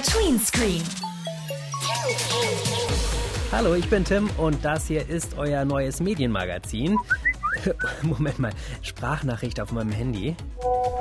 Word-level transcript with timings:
MDR 0.00 0.02
Tweenscreen. 0.02 0.82
Hallo, 3.52 3.74
ich 3.74 3.88
bin 3.90 4.04
Tim 4.04 4.30
und 4.38 4.64
das 4.64 4.86
hier 4.86 5.06
ist 5.08 5.36
euer 5.36 5.64
neues 5.64 6.00
Medienmagazin. 6.00 6.96
Moment 8.02 8.38
mal, 8.38 8.52
Sprachnachricht 8.82 9.60
auf 9.60 9.72
meinem 9.72 9.92
Handy. 9.92 10.36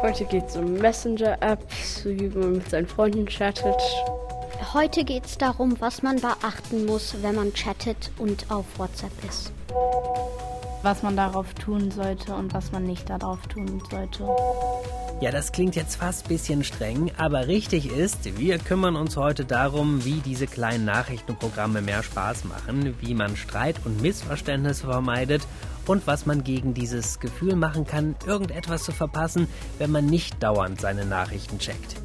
Heute 0.02 0.26
geht 0.26 0.48
es 0.48 0.58
um 0.58 0.74
Messenger-Apps, 0.74 2.06
wie 2.06 2.30
man 2.30 2.54
mit 2.54 2.70
seinen 2.70 2.88
Freunden 2.88 3.26
chattet. 3.26 3.82
Heute 4.74 5.04
geht 5.06 5.26
es 5.26 5.38
darum, 5.38 5.76
was 5.80 6.02
man 6.02 6.18
beachten 6.18 6.86
muss, 6.86 7.16
wenn 7.22 7.36
man 7.36 7.54
chattet 7.54 8.12
und 8.18 8.52
auf 8.52 8.66
WhatsApp 8.78 9.14
ist. 9.28 9.52
Was 10.82 11.04
man 11.04 11.16
darauf 11.16 11.54
tun 11.54 11.92
sollte 11.92 12.34
und 12.34 12.54
was 12.54 12.72
man 12.72 12.84
nicht 12.84 13.10
darauf 13.10 13.40
tun 13.48 13.82
sollte. 13.90 14.28
Ja, 15.22 15.32
das 15.32 15.52
klingt 15.52 15.76
jetzt 15.76 15.98
fast 15.98 16.26
ein 16.26 16.30
bisschen 16.30 16.64
streng, 16.64 17.12
aber 17.18 17.48
richtig 17.48 17.92
ist, 17.92 18.38
wir 18.38 18.58
kümmern 18.58 18.96
uns 18.96 19.18
heute 19.18 19.44
darum, 19.44 20.06
wie 20.06 20.22
diese 20.22 20.48
kleinen 20.48 20.86
Nachrichtenprogramme 20.86 21.82
mehr 21.82 22.04
Spaß 22.04 22.46
machen, 22.46 22.96
wie 23.02 23.14
man 23.14 23.36
Streit 23.36 23.76
und 23.84 24.02
Missverständnisse 24.02 24.86
vermeidet 24.86 25.46
und 25.86 26.08
was 26.08 26.26
man 26.26 26.46
gegen 26.46 26.74
dieses 26.74 27.20
Gefühl 27.20 27.58
machen 27.58 27.86
kann, 27.86 28.16
irgendetwas 28.26 28.84
zu 28.84 28.94
verpassen, 28.94 29.50
wenn 29.78 29.92
man 29.92 30.06
nicht 30.06 30.42
dauernd 30.42 30.80
seine 30.80 31.06
Nachrichten 31.06 31.60
checkt. 31.60 31.96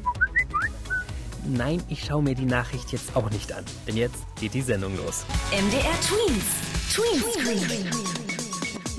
Nein, 1.47 1.81
ich 1.87 2.03
schaue 2.03 2.21
mir 2.21 2.35
die 2.35 2.45
Nachricht 2.45 2.91
jetzt 2.91 3.15
auch 3.15 3.29
nicht 3.29 3.53
an, 3.53 3.63
denn 3.87 3.95
jetzt 3.95 4.25
geht 4.41 4.53
die 4.53 4.61
Sendung 4.61 4.97
los. 4.97 5.23
MDR 5.51 5.93
Tweens. 6.01 6.43
Tweenscreen. 6.91 8.24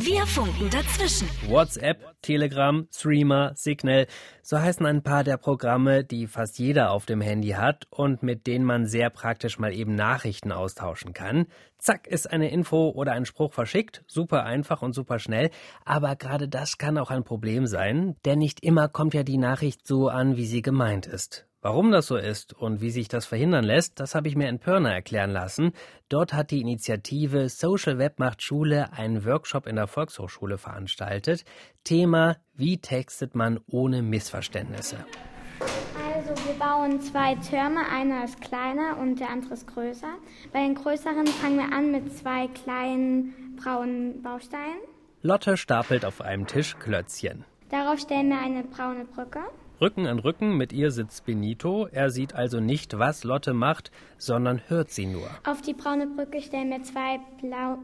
Wir 0.06 0.24
funken 0.24 0.70
dazwischen. 0.70 1.28
WhatsApp, 1.48 2.14
Telegram, 2.22 2.86
Streamer, 2.92 3.50
Signal, 3.56 4.06
so 4.40 4.56
heißen 4.56 4.86
ein 4.86 5.02
paar 5.02 5.24
der 5.24 5.36
Programme, 5.36 6.04
die 6.04 6.28
fast 6.28 6.60
jeder 6.60 6.92
auf 6.92 7.06
dem 7.06 7.20
Handy 7.20 7.48
hat 7.48 7.88
und 7.90 8.22
mit 8.22 8.46
denen 8.46 8.64
man 8.64 8.86
sehr 8.86 9.10
praktisch 9.10 9.58
mal 9.58 9.74
eben 9.74 9.96
Nachrichten 9.96 10.52
austauschen 10.52 11.12
kann. 11.12 11.46
Zack 11.78 12.06
ist 12.06 12.30
eine 12.30 12.52
Info 12.52 12.90
oder 12.90 13.14
ein 13.14 13.26
Spruch 13.26 13.52
verschickt, 13.52 14.04
super 14.06 14.44
einfach 14.44 14.80
und 14.80 14.92
super 14.92 15.18
schnell, 15.18 15.50
aber 15.84 16.14
gerade 16.14 16.46
das 16.48 16.78
kann 16.78 16.98
auch 16.98 17.10
ein 17.10 17.24
Problem 17.24 17.66
sein, 17.66 18.14
denn 18.24 18.38
nicht 18.38 18.60
immer 18.60 18.86
kommt 18.86 19.12
ja 19.12 19.24
die 19.24 19.38
Nachricht 19.38 19.88
so 19.88 20.08
an, 20.08 20.36
wie 20.36 20.46
sie 20.46 20.62
gemeint 20.62 21.06
ist. 21.06 21.48
Warum 21.68 21.90
das 21.90 22.06
so 22.06 22.16
ist 22.16 22.52
und 22.52 22.80
wie 22.80 22.90
sich 22.90 23.08
das 23.08 23.26
verhindern 23.26 23.64
lässt, 23.64 23.98
das 23.98 24.14
habe 24.14 24.28
ich 24.28 24.36
mir 24.36 24.48
in 24.48 24.60
Pirna 24.60 24.92
erklären 24.92 25.32
lassen. 25.32 25.72
Dort 26.08 26.32
hat 26.32 26.52
die 26.52 26.60
Initiative 26.60 27.48
Social 27.48 27.98
Web 27.98 28.20
macht 28.20 28.40
Schule 28.40 28.92
einen 28.92 29.24
Workshop 29.24 29.66
in 29.66 29.74
der 29.74 29.88
Volkshochschule 29.88 30.58
veranstaltet. 30.58 31.44
Thema, 31.82 32.36
wie 32.54 32.78
textet 32.78 33.34
man 33.34 33.58
ohne 33.66 34.02
Missverständnisse? 34.02 35.04
Also 36.14 36.46
wir 36.46 36.54
bauen 36.56 37.00
zwei 37.00 37.34
Türme, 37.34 37.80
einer 37.90 38.22
ist 38.22 38.40
kleiner 38.40 38.98
und 39.00 39.18
der 39.18 39.30
andere 39.30 39.54
ist 39.54 39.66
größer. 39.66 40.14
Bei 40.52 40.60
den 40.60 40.76
größeren 40.76 41.26
fangen 41.26 41.58
wir 41.58 41.76
an 41.76 41.90
mit 41.90 42.16
zwei 42.16 42.46
kleinen 42.46 43.56
braunen 43.56 44.22
Bausteinen. 44.22 44.78
Lotte 45.22 45.56
stapelt 45.56 46.04
auf 46.04 46.20
einem 46.20 46.46
Tisch 46.46 46.78
Klötzchen. 46.78 47.44
Darauf 47.70 47.98
stellen 47.98 48.28
wir 48.28 48.38
eine 48.38 48.62
braune 48.62 49.04
Brücke. 49.04 49.40
Rücken 49.80 50.06
an 50.06 50.18
Rücken 50.18 50.56
mit 50.56 50.72
ihr 50.72 50.90
sitzt 50.90 51.26
Benito. 51.26 51.86
Er 51.92 52.10
sieht 52.10 52.34
also 52.34 52.60
nicht, 52.60 52.98
was 52.98 53.24
Lotte 53.24 53.52
macht, 53.52 53.90
sondern 54.16 54.62
hört 54.68 54.90
sie 54.90 55.06
nur. 55.06 55.28
Auf 55.44 55.60
die 55.60 55.74
braune 55.74 56.06
Brücke 56.06 56.40
stellen 56.40 56.70
wir 56.70 56.82
zwei 56.82 57.20
blau, 57.42 57.78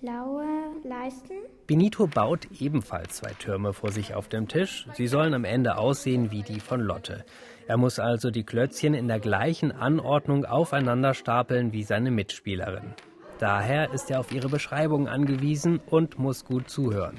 blaue 0.00 0.44
Leisten. 0.82 1.34
Benito 1.68 2.08
baut 2.08 2.48
ebenfalls 2.58 3.18
zwei 3.18 3.32
Türme 3.34 3.72
vor 3.72 3.92
sich 3.92 4.14
auf 4.14 4.28
dem 4.28 4.48
Tisch. 4.48 4.86
Sie 4.94 5.06
sollen 5.06 5.32
am 5.32 5.44
Ende 5.44 5.78
aussehen 5.78 6.32
wie 6.32 6.42
die 6.42 6.58
von 6.58 6.80
Lotte. 6.80 7.24
Er 7.68 7.76
muss 7.76 8.00
also 8.00 8.30
die 8.30 8.44
Klötzchen 8.44 8.94
in 8.94 9.06
der 9.06 9.20
gleichen 9.20 9.70
Anordnung 9.70 10.44
aufeinander 10.44 11.14
stapeln 11.14 11.72
wie 11.72 11.84
seine 11.84 12.10
Mitspielerin. 12.10 12.94
Daher 13.38 13.92
ist 13.92 14.10
er 14.10 14.18
auf 14.18 14.32
ihre 14.32 14.48
Beschreibung 14.48 15.06
angewiesen 15.06 15.78
und 15.86 16.18
muss 16.18 16.44
gut 16.44 16.68
zuhören. 16.68 17.16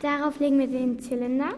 Darauf 0.00 0.40
legen 0.40 0.58
wir 0.58 0.66
den 0.66 0.98
Zylinder. 0.98 1.50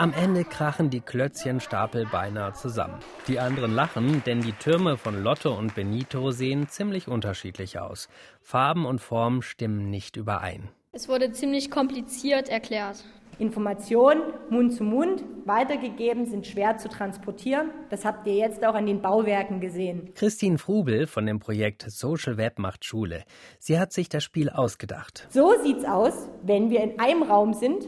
Am 0.00 0.14
Ende 0.14 0.44
krachen 0.44 0.88
die 0.88 1.02
Klötzchenstapel 1.02 2.06
beinahe 2.10 2.54
zusammen. 2.54 3.00
Die 3.28 3.38
anderen 3.38 3.74
lachen, 3.74 4.22
denn 4.24 4.40
die 4.40 4.54
Türme 4.54 4.96
von 4.96 5.22
Lotte 5.22 5.50
und 5.50 5.74
Benito 5.74 6.30
sehen 6.30 6.68
ziemlich 6.68 7.06
unterschiedlich 7.06 7.78
aus. 7.78 8.08
Farben 8.40 8.86
und 8.86 9.02
Formen 9.02 9.42
stimmen 9.42 9.90
nicht 9.90 10.16
überein. 10.16 10.70
Es 10.92 11.10
wurde 11.10 11.32
ziemlich 11.32 11.70
kompliziert 11.70 12.48
erklärt. 12.48 13.04
Informationen 13.38 14.22
Mund 14.48 14.72
zu 14.72 14.84
Mund 14.84 15.22
weitergegeben 15.44 16.24
sind 16.24 16.46
schwer 16.46 16.78
zu 16.78 16.88
transportieren. 16.88 17.68
Das 17.90 18.06
habt 18.06 18.26
ihr 18.26 18.36
jetzt 18.36 18.64
auch 18.64 18.74
an 18.74 18.86
den 18.86 19.02
Bauwerken 19.02 19.60
gesehen. 19.60 20.14
Christine 20.14 20.56
Frubel 20.56 21.08
von 21.08 21.26
dem 21.26 21.40
Projekt 21.40 21.84
Social 21.90 22.38
Web 22.38 22.58
macht 22.58 22.86
Schule. 22.86 23.24
Sie 23.58 23.78
hat 23.78 23.92
sich 23.92 24.08
das 24.08 24.24
Spiel 24.24 24.48
ausgedacht. 24.48 25.28
So 25.28 25.52
sieht's 25.62 25.84
aus, 25.84 26.30
wenn 26.42 26.70
wir 26.70 26.82
in 26.82 26.98
einem 26.98 27.22
Raum 27.22 27.52
sind 27.52 27.86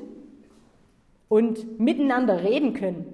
und 1.32 1.81
miteinander 1.81 2.44
reden 2.44 2.75
können. 2.75 3.06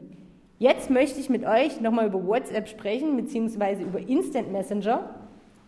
Jetzt 0.58 0.90
möchte 0.90 1.20
ich 1.20 1.30
mit 1.30 1.44
euch 1.44 1.80
nochmal 1.80 2.08
über 2.08 2.26
WhatsApp 2.26 2.66
sprechen, 2.68 3.16
beziehungsweise 3.16 3.84
über 3.84 4.00
Instant 4.00 4.50
Messenger 4.50 5.14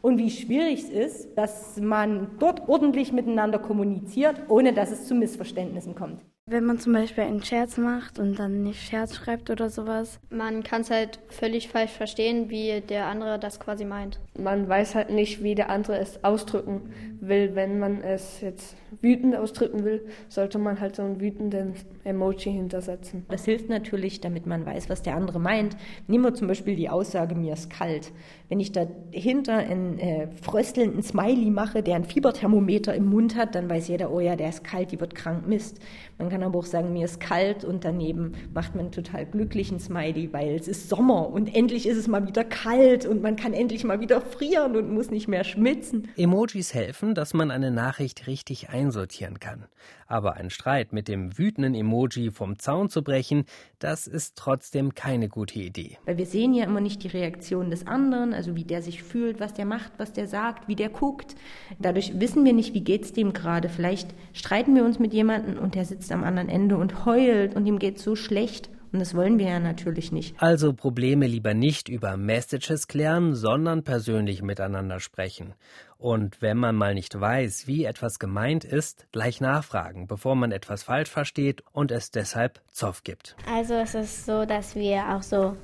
und 0.03 0.19
wie 0.19 0.31
schwierig 0.31 0.83
es 0.83 0.89
ist, 0.91 1.39
dass 1.39 1.81
man 1.81 2.27
dort 2.41 2.69
ordentlich 2.69 3.13
miteinander 3.13 3.61
kommuniziert, 3.61 4.35
ohne 4.49 4.73
dass 4.73 4.91
es 4.91 5.07
zu 5.07 5.15
Missverständnissen 5.15 5.95
kommt. 5.95 6.23
Wenn 6.51 6.65
man 6.65 6.81
zum 6.81 6.95
Beispiel 6.95 7.23
einen 7.23 7.45
Scherz 7.45 7.77
macht 7.77 8.19
und 8.19 8.37
dann 8.37 8.65
nicht 8.65 8.83
Scherz 8.83 9.15
schreibt 9.15 9.51
oder 9.51 9.71
sowas. 9.71 10.19
Man 10.31 10.65
kann 10.65 10.81
es 10.81 10.91
halt 10.91 11.21
völlig 11.29 11.69
falsch 11.69 11.93
verstehen, 11.93 12.51
wie 12.51 12.81
der 12.81 13.07
andere 13.07 13.39
das 13.39 13.61
quasi 13.61 13.85
meint. 13.85 14.19
Man 14.37 14.69
weiß 14.69 14.97
halt 14.97 15.11
nicht, 15.11 15.45
wie 15.45 15.55
der 15.55 15.71
andere 15.71 15.99
es 15.99 16.25
ausdrücken 16.25 16.93
will. 17.21 17.55
Wenn 17.55 17.79
man 17.79 18.03
es 18.03 18.41
jetzt 18.41 18.75
wütend 19.01 19.37
ausdrücken 19.37 19.85
will, 19.85 20.05
sollte 20.29 20.59
man 20.59 20.81
halt 20.81 20.97
so 20.97 21.03
einen 21.03 21.21
wütenden 21.21 21.75
Emoji 22.03 22.51
hintersetzen. 22.51 23.27
Das 23.29 23.45
hilft 23.45 23.69
natürlich, 23.69 24.21
damit 24.21 24.47
man 24.47 24.67
weiß, 24.67 24.91
was 24.91 25.03
der 25.03 25.15
andere 25.15 25.39
meint. 25.39 25.77
Nehmen 26.09 26.25
wir 26.25 26.35
zum 26.35 26.49
Beispiel 26.49 26.75
die 26.75 26.89
Aussage, 26.89 27.37
mir 27.37 27.53
ist 27.53 27.71
kalt. 27.71 28.11
Wenn 28.51 28.59
ich 28.59 28.73
dahinter 28.73 29.59
einen 29.59 30.01
äh, 30.01 30.27
fröstelnden 30.43 31.05
Smiley 31.05 31.51
mache, 31.51 31.85
der 31.85 31.95
ein 31.95 32.05
Fieberthermometer 32.05 32.93
im 32.97 33.07
Mund 33.07 33.37
hat, 33.37 33.55
dann 33.55 33.71
weiß 33.71 33.87
jeder, 33.87 34.11
oh 34.11 34.19
ja, 34.19 34.35
der 34.35 34.49
ist 34.49 34.65
kalt, 34.65 34.91
die 34.91 34.99
wird 34.99 35.15
krank, 35.15 35.47
Mist. 35.47 35.79
Man 36.19 36.31
kann 36.31 36.43
aber 36.43 36.59
auch 36.59 36.67
sagen, 36.67 36.93
mir 36.93 37.05
ist 37.05 37.21
kalt 37.21 37.65
und 37.65 37.85
daneben 37.85 38.33
macht 38.53 38.75
man 38.75 38.87
einen 38.87 38.93
total 38.93 39.25
glücklichen 39.25 39.79
Smiley, 39.79 40.33
weil 40.33 40.57
es 40.57 40.67
ist 40.67 40.89
Sommer 40.89 41.31
und 41.31 41.55
endlich 41.55 41.87
ist 41.87 41.97
es 41.97 42.09
mal 42.09 42.27
wieder 42.27 42.43
kalt 42.43 43.07
und 43.07 43.23
man 43.23 43.37
kann 43.37 43.53
endlich 43.53 43.85
mal 43.85 44.01
wieder 44.01 44.21
frieren 44.21 44.75
und 44.75 44.93
muss 44.93 45.13
nicht 45.13 45.29
mehr 45.29 45.45
schwitzen. 45.45 46.09
Emojis 46.17 46.75
helfen, 46.75 47.15
dass 47.15 47.35
man 47.35 47.53
eine 47.53 47.71
Nachricht 47.71 48.27
richtig 48.27 48.69
einsortieren 48.69 49.39
kann. 49.39 49.67
Aber 50.11 50.35
ein 50.35 50.51
Streit 50.51 50.93
mit 50.93 51.07
dem 51.07 51.39
wütenden 51.39 51.75
Emoji 51.75 52.33
vom 52.33 52.59
Zaun 52.59 52.89
zu 52.89 53.03
brechen, 53.05 53.45
das 53.79 54.09
ist 54.09 54.37
trotzdem 54.37 54.95
keine 54.95 55.29
gute 55.29 55.61
Idee. 55.61 55.99
Weil 56.05 56.19
wir 56.19 56.27
sehen 56.27 56.53
ja 56.53 56.65
immer 56.65 56.81
nicht 56.81 57.05
die 57.05 57.09
Reaktion 57.09 57.71
des 57.71 57.87
anderen, 57.87 58.35
also 58.41 58.57
wie 58.57 58.65
der 58.65 58.81
sich 58.81 59.03
fühlt, 59.03 59.39
was 59.39 59.53
der 59.53 59.67
macht, 59.67 59.93
was 59.99 60.15
der 60.15 60.27
sagt, 60.27 60.67
wie 60.67 60.75
der 60.75 60.89
guckt. 60.89 61.35
Dadurch 61.79 62.19
wissen 62.19 62.43
wir 62.47 62.55
nicht, 62.55 62.73
wie 62.73 62.81
geht's 62.81 63.13
dem 63.13 63.35
gerade. 63.35 63.69
Vielleicht 63.69 64.15
streiten 64.33 64.75
wir 64.75 64.83
uns 64.83 64.99
mit 64.99 65.13
jemandem 65.13 65.59
und 65.59 65.75
der 65.75 65.85
sitzt 65.85 66.11
am 66.11 66.25
anderen 66.25 66.49
Ende 66.49 66.79
und 66.79 67.05
heult 67.05 67.55
und 67.55 67.67
ihm 67.67 67.79
geht's 67.79 68.03
so 68.03 68.17
schlecht. 68.17 68.71
Und 68.93 68.99
das 68.99 69.15
wollen 69.15 69.39
wir 69.39 69.47
ja 69.47 69.61
natürlich 69.61 70.11
nicht. 70.11 70.35
Also 70.39 70.73
Probleme 70.73 71.27
lieber 71.27 71.53
nicht 71.53 71.91
über 71.91 72.17
Messages 72.17 72.89
klären, 72.89 73.35
sondern 73.35 73.85
persönlich 73.85 74.43
miteinander 74.43 75.01
sprechen. 75.01 75.55
Und 75.99 76.41
wenn 76.41 76.57
man 76.57 76.77
mal 76.77 76.95
nicht 76.95 77.21
weiß, 77.21 77.67
wie 77.67 77.85
etwas 77.85 78.19
gemeint 78.19 78.65
ist, 78.65 79.07
gleich 79.13 79.43
nachfragen, 79.43 80.07
bevor 80.07 80.35
man 80.35 80.51
etwas 80.51 80.83
falsch 80.83 81.11
versteht 81.11 81.63
und 81.73 81.93
es 81.93 82.11
deshalb 82.11 82.63
Zoff 82.73 83.05
gibt. 83.05 83.37
Also 83.47 83.75
es 83.75 83.95
ist 83.95 84.25
so, 84.25 84.47
dass 84.47 84.75
wir 84.75 85.15
auch 85.15 85.23
so 85.23 85.57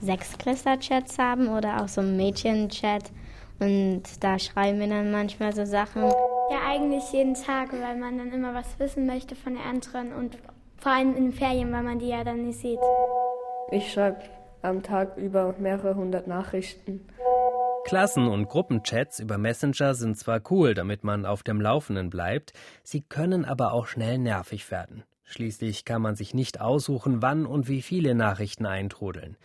Sechsklässler-Chats 0.00 1.18
haben 1.18 1.48
oder 1.48 1.82
auch 1.82 1.88
so 1.88 2.02
Mädchen-Chat. 2.02 3.10
Und 3.58 4.02
da 4.20 4.38
schreiben 4.38 4.80
wir 4.80 4.88
dann 4.88 5.10
manchmal 5.10 5.54
so 5.54 5.64
Sachen. 5.64 6.02
Ja, 6.02 6.58
eigentlich 6.68 7.10
jeden 7.12 7.34
Tag, 7.34 7.72
weil 7.72 7.96
man 7.96 8.18
dann 8.18 8.32
immer 8.32 8.54
was 8.54 8.78
wissen 8.78 9.06
möchte 9.06 9.34
von 9.34 9.54
den 9.54 9.62
anderen 9.62 10.12
und 10.12 10.38
vor 10.76 10.92
allem 10.92 11.16
in 11.16 11.24
den 11.24 11.32
Ferien, 11.32 11.72
weil 11.72 11.82
man 11.82 11.98
die 11.98 12.08
ja 12.08 12.22
dann 12.22 12.46
nicht 12.46 12.58
sieht. 12.58 12.78
Ich 13.70 13.92
schreibe 13.92 14.20
am 14.62 14.82
Tag 14.82 15.16
über 15.16 15.54
mehrere 15.58 15.94
hundert 15.94 16.26
Nachrichten. 16.26 17.06
Klassen- 17.84 18.28
und 18.28 18.48
Gruppenchats 18.48 19.20
über 19.20 19.38
Messenger 19.38 19.94
sind 19.94 20.18
zwar 20.18 20.40
cool, 20.50 20.74
damit 20.74 21.04
man 21.04 21.24
auf 21.24 21.42
dem 21.42 21.60
Laufenden 21.60 22.10
bleibt, 22.10 22.52
sie 22.82 23.00
können 23.00 23.44
aber 23.44 23.72
auch 23.72 23.86
schnell 23.86 24.18
nervig 24.18 24.70
werden. 24.70 25.04
Schließlich 25.24 25.84
kann 25.84 26.02
man 26.02 26.14
sich 26.14 26.34
nicht 26.34 26.60
aussuchen, 26.60 27.22
wann 27.22 27.46
und 27.46 27.68
wie 27.68 27.82
viele 27.82 28.14
Nachrichten 28.14 28.66
eintrudeln. 28.66 29.36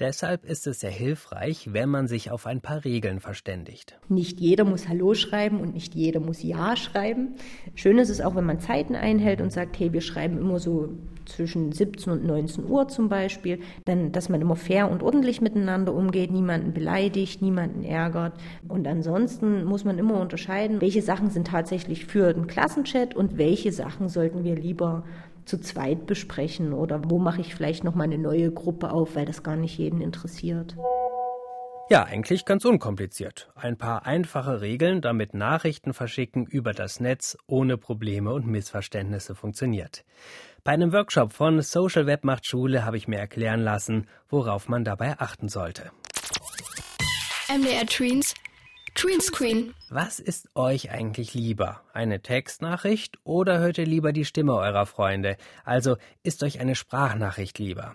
Deshalb 0.00 0.44
ist 0.44 0.66
es 0.66 0.80
sehr 0.80 0.90
hilfreich, 0.90 1.72
wenn 1.72 1.88
man 1.88 2.08
sich 2.08 2.32
auf 2.32 2.46
ein 2.46 2.60
paar 2.60 2.84
Regeln 2.84 3.20
verständigt. 3.20 3.96
Nicht 4.08 4.40
jeder 4.40 4.64
muss 4.64 4.88
Hallo 4.88 5.14
schreiben 5.14 5.60
und 5.60 5.72
nicht 5.72 5.94
jeder 5.94 6.18
muss 6.18 6.42
Ja 6.42 6.74
schreiben. 6.74 7.36
Schön 7.76 7.98
ist 7.98 8.08
es 8.08 8.20
auch, 8.20 8.34
wenn 8.34 8.44
man 8.44 8.58
Zeiten 8.58 8.96
einhält 8.96 9.40
und 9.40 9.52
sagt, 9.52 9.78
hey, 9.78 9.92
wir 9.92 10.00
schreiben 10.00 10.36
immer 10.38 10.58
so 10.58 10.88
zwischen 11.26 11.72
17 11.72 12.12
und 12.12 12.24
19 12.24 12.68
Uhr 12.68 12.88
zum 12.88 13.08
Beispiel. 13.08 13.60
Dann, 13.84 14.12
dass 14.12 14.28
man 14.28 14.40
immer 14.40 14.56
fair 14.56 14.90
und 14.90 15.02
ordentlich 15.02 15.40
miteinander 15.40 15.94
umgeht, 15.94 16.30
niemanden 16.30 16.72
beleidigt, 16.72 17.42
niemanden 17.42 17.82
ärgert. 17.82 18.34
Und 18.68 18.86
ansonsten 18.86 19.64
muss 19.64 19.84
man 19.84 19.98
immer 19.98 20.20
unterscheiden, 20.20 20.80
welche 20.80 21.02
Sachen 21.02 21.30
sind 21.30 21.48
tatsächlich 21.48 22.06
für 22.06 22.32
den 22.32 22.46
Klassenchat 22.46 23.14
und 23.14 23.38
welche 23.38 23.72
Sachen 23.72 24.08
sollten 24.08 24.44
wir 24.44 24.56
lieber 24.56 25.04
zu 25.44 25.58
zweit 25.60 26.06
besprechen 26.06 26.72
oder 26.72 27.02
wo 27.08 27.18
mache 27.18 27.40
ich 27.40 27.54
vielleicht 27.54 27.84
noch 27.84 27.94
mal 27.94 28.04
eine 28.04 28.18
neue 28.18 28.50
Gruppe 28.50 28.90
auf, 28.90 29.14
weil 29.14 29.26
das 29.26 29.42
gar 29.42 29.56
nicht 29.56 29.78
jeden 29.78 30.00
interessiert. 30.00 30.74
Ja, 31.90 32.04
eigentlich 32.04 32.46
ganz 32.46 32.64
unkompliziert. 32.64 33.50
Ein 33.54 33.76
paar 33.76 34.06
einfache 34.06 34.62
Regeln, 34.62 35.02
damit 35.02 35.34
Nachrichten 35.34 35.92
verschicken 35.92 36.46
über 36.46 36.72
das 36.72 36.98
Netz 36.98 37.36
ohne 37.46 37.76
Probleme 37.76 38.32
und 38.32 38.46
Missverständnisse 38.46 39.34
funktioniert. 39.34 40.02
Bei 40.64 40.72
einem 40.72 40.94
Workshop 40.94 41.34
von 41.34 41.60
Social 41.60 42.06
Web 42.06 42.24
macht 42.24 42.46
Schule 42.46 42.86
habe 42.86 42.96
ich 42.96 43.06
mir 43.06 43.18
erklären 43.18 43.60
lassen, 43.60 44.06
worauf 44.30 44.66
man 44.66 44.82
dabei 44.82 45.18
achten 45.18 45.50
sollte. 45.50 45.90
MDR 47.54 47.84
Tweens 47.84 48.32
Greenscreen. 48.94 49.74
Was 49.90 50.20
ist 50.20 50.48
euch 50.54 50.90
eigentlich 50.90 51.34
lieber? 51.34 51.82
Eine 51.92 52.22
Textnachricht 52.22 53.18
oder 53.24 53.58
hört 53.58 53.76
ihr 53.76 53.84
lieber 53.84 54.14
die 54.14 54.24
Stimme 54.24 54.54
eurer 54.54 54.86
Freunde? 54.86 55.36
Also 55.66 55.96
ist 56.22 56.42
euch 56.42 56.60
eine 56.60 56.76
Sprachnachricht 56.76 57.58
lieber? 57.58 57.94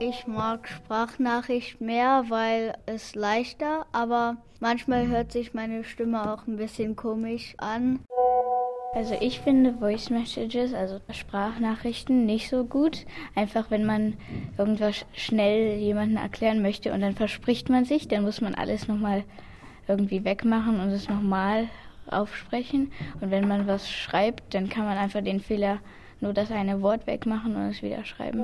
Ich 0.00 0.26
mag 0.26 0.68
Sprachnachricht 0.68 1.82
mehr, 1.82 2.24
weil 2.28 2.78
es 2.86 3.14
leichter, 3.14 3.84
aber 3.92 4.38
manchmal 4.60 5.08
hört 5.08 5.32
sich 5.32 5.52
meine 5.52 5.84
Stimme 5.84 6.32
auch 6.32 6.46
ein 6.46 6.56
bisschen 6.56 6.96
komisch 6.96 7.54
an. 7.58 8.06
Also 8.94 9.14
ich 9.20 9.40
finde 9.40 9.74
Voice 9.74 10.10
Messages, 10.10 10.72
also 10.72 11.00
Sprachnachrichten, 11.10 12.24
nicht 12.24 12.48
so 12.48 12.64
gut. 12.64 13.04
Einfach 13.34 13.70
wenn 13.70 13.84
man 13.84 14.14
irgendwas 14.56 15.04
schnell 15.12 15.76
jemandem 15.76 16.16
erklären 16.16 16.62
möchte 16.62 16.92
und 16.92 17.02
dann 17.02 17.14
verspricht 17.14 17.68
man 17.68 17.84
sich, 17.84 18.08
dann 18.08 18.22
muss 18.22 18.40
man 18.40 18.54
alles 18.54 18.88
nochmal 18.88 19.24
irgendwie 19.86 20.24
wegmachen 20.24 20.80
und 20.80 20.88
es 20.88 21.08
nochmal 21.08 21.68
aufsprechen. 22.10 22.90
Und 23.20 23.30
wenn 23.30 23.46
man 23.46 23.66
was 23.66 23.90
schreibt, 23.90 24.54
dann 24.54 24.68
kann 24.68 24.84
man 24.84 24.96
einfach 24.96 25.22
den 25.22 25.40
Fehler 25.40 25.80
nur 26.20 26.32
das 26.32 26.50
eine 26.50 26.82
Wort 26.82 27.06
wegmachen 27.06 27.54
und 27.56 27.70
es 27.70 27.82
wieder 27.82 28.04
schreiben. 28.04 28.42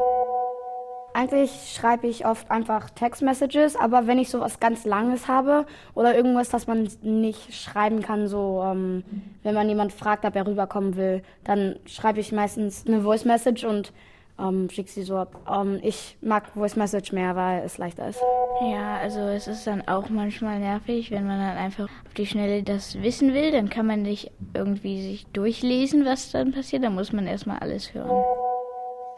Eigentlich 1.17 1.73
schreibe 1.73 2.09
ich 2.09 2.27
oft 2.27 2.51
einfach 2.51 2.91
Text-Messages, 2.91 3.77
aber 3.77 4.09
wenn 4.09 4.19
ich 4.19 4.31
so 4.31 4.41
was 4.41 4.59
ganz 4.59 4.85
Langes 4.85 5.29
habe 5.29 5.65
oder 5.95 6.17
irgendwas, 6.17 6.49
das 6.49 6.67
man 6.67 6.89
nicht 7.03 7.55
schreiben 7.55 8.03
kann, 8.03 8.27
so 8.27 8.65
ähm, 8.67 9.05
wenn 9.45 9.55
man 9.55 9.69
jemand 9.69 9.93
fragt, 9.93 10.25
ob 10.25 10.35
er 10.35 10.45
rüberkommen 10.45 10.97
will, 10.97 11.23
dann 11.45 11.77
schreibe 11.87 12.19
ich 12.19 12.33
meistens 12.33 12.85
eine 12.85 13.03
Voice-Message 13.03 13.63
und 13.63 13.93
ähm, 14.41 14.69
schicke 14.71 14.91
sie 14.91 15.05
so 15.05 15.17
ab. 15.17 15.37
Ähm, 15.49 15.79
ich 15.85 16.17
mag 16.21 16.49
Voice 16.49 16.75
Message 16.75 17.13
mehr, 17.13 17.37
weil 17.37 17.63
es 17.63 17.79
leichter 17.79 18.09
ist. 18.09 18.21
Ja, 18.63 18.97
also 18.97 19.21
es 19.21 19.47
ist 19.47 19.69
dann 19.69 19.87
auch 19.87 20.09
manchmal 20.09 20.59
nervig, 20.59 21.13
wenn 21.13 21.29
man 21.29 21.39
dann 21.39 21.57
einfach 21.57 21.85
auf 21.85 22.15
die 22.17 22.27
Schnelle 22.27 22.65
das 22.65 23.01
wissen 23.03 23.35
will, 23.35 23.53
dann 23.53 23.71
kann 23.71 23.87
man 23.87 24.03
nicht 24.03 24.33
irgendwie 24.53 25.01
sich 25.01 25.27
durchlesen, 25.27 26.05
was 26.05 26.33
dann 26.33 26.51
passiert, 26.51 26.83
dann 26.83 26.97
muss 26.97 27.13
man 27.13 27.29
erstmal 27.29 27.61
alles 27.61 27.95
hören. 27.95 28.25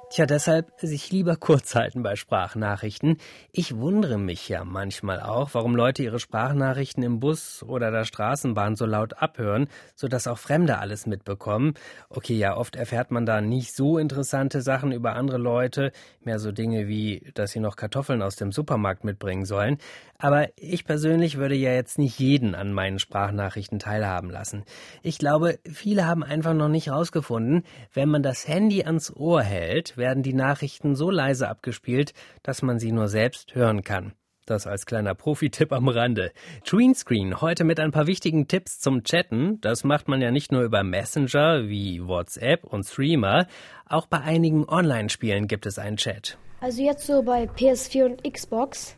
Tja, 0.09 0.25
deshalb 0.25 0.71
sich 0.79 1.11
lieber 1.11 1.35
kurz 1.41 1.75
halten 1.75 2.05
bei 2.05 2.15
Sprachnachrichten. 2.15 3.19
Ich 3.51 3.77
wundere 3.77 4.19
mich 4.19 4.49
ja 4.49 4.65
manchmal 4.65 5.21
auch, 5.21 5.51
warum 5.53 5.75
Leute 5.75 6.05
ihre 6.05 6.21
Sprachnachrichten 6.21 7.03
im 7.03 7.19
Bus 7.19 7.65
oder 7.65 7.91
der 7.91 8.05
Straßenbahn 8.05 8.77
so 8.77 8.87
laut 8.87 9.21
abhören, 9.21 9.67
sodass 9.97 10.29
auch 10.29 10.39
Fremde 10.39 10.79
alles 10.79 11.07
mitbekommen. 11.07 11.75
Okay, 12.09 12.35
ja, 12.35 12.57
oft 12.57 12.77
erfährt 12.77 13.11
man 13.11 13.27
da 13.27 13.41
nicht 13.41 13.75
so 13.75 13.99
interessante 13.99 14.63
Sachen 14.63 14.93
über 14.93 15.17
andere 15.17 15.39
Leute, 15.39 15.91
mehr 16.21 16.39
so 16.39 16.53
Dinge 16.53 16.87
wie, 16.87 17.33
dass 17.35 17.51
sie 17.51 17.61
noch 17.61 17.75
Kartoffeln 17.75 18.23
aus 18.23 18.37
dem 18.37 18.53
Supermarkt 18.53 19.03
mitbringen 19.03 19.45
sollen. 19.45 19.79
Aber 20.19 20.49
ich 20.57 20.85
persönlich 20.85 21.37
würde 21.37 21.57
ja 21.57 21.73
jetzt 21.73 21.99
nicht 21.99 22.19
jeden 22.19 22.55
an 22.55 22.73
meinen 22.73 22.99
Sprachnachrichten 22.99 23.79
teilhaben 23.79 24.31
lassen. 24.31 24.65
Ich 25.03 25.19
glaube, 25.19 25.59
viele 25.71 26.07
haben 26.07 26.23
einfach 26.23 26.55
noch 26.55 26.69
nicht 26.69 26.87
herausgefunden, 26.87 27.65
wenn 27.93 28.09
man 28.09 28.23
das 28.23 28.49
Handy 28.49 28.85
ans 28.85 29.15
Ohr 29.15 29.43
hält, 29.43 29.96
werden 29.97 30.23
die 30.23 30.35
Nachrichten 30.35 30.95
so 30.95 31.11
leise 31.11 31.49
abgespielt, 31.49 32.13
dass 32.43 32.63
man 32.63 32.79
sie 32.79 32.93
nur 32.93 33.09
selbst 33.09 33.55
hören 33.55 33.83
kann. 33.83 34.13
Das 34.47 34.69
als 34.69 34.87
kleiner 34.87 35.17
Profi-Tipp 35.17 35.73
am 35.73 35.89
Rande. 35.89 36.31
Greenscreen, 36.65 37.41
heute 37.41 37.65
mit 37.65 37.81
ein 37.81 37.91
paar 37.91 38.07
wichtigen 38.07 38.47
Tipps 38.47 38.79
zum 38.79 39.03
Chatten. 39.03 39.61
Das 39.61 39.83
macht 39.83 40.07
man 40.07 40.23
ja 40.23 40.31
nicht 40.31 40.53
nur 40.53 40.63
über 40.63 40.85
Messenger 40.85 41.69
wie 41.69 42.07
WhatsApp 42.07 42.63
und 42.63 42.85
Streamer. 42.85 43.49
Auch 43.89 44.07
bei 44.07 44.21
einigen 44.21 44.69
Online-Spielen 44.69 45.49
gibt 45.49 45.67
es 45.67 45.81
einen 45.81 45.97
Chat. 45.97 46.39
Also 46.61 46.81
jetzt 46.83 47.07
so 47.07 47.23
bei 47.23 47.45
PS4 47.45 48.05
und 48.05 48.33
Xbox 48.33 48.97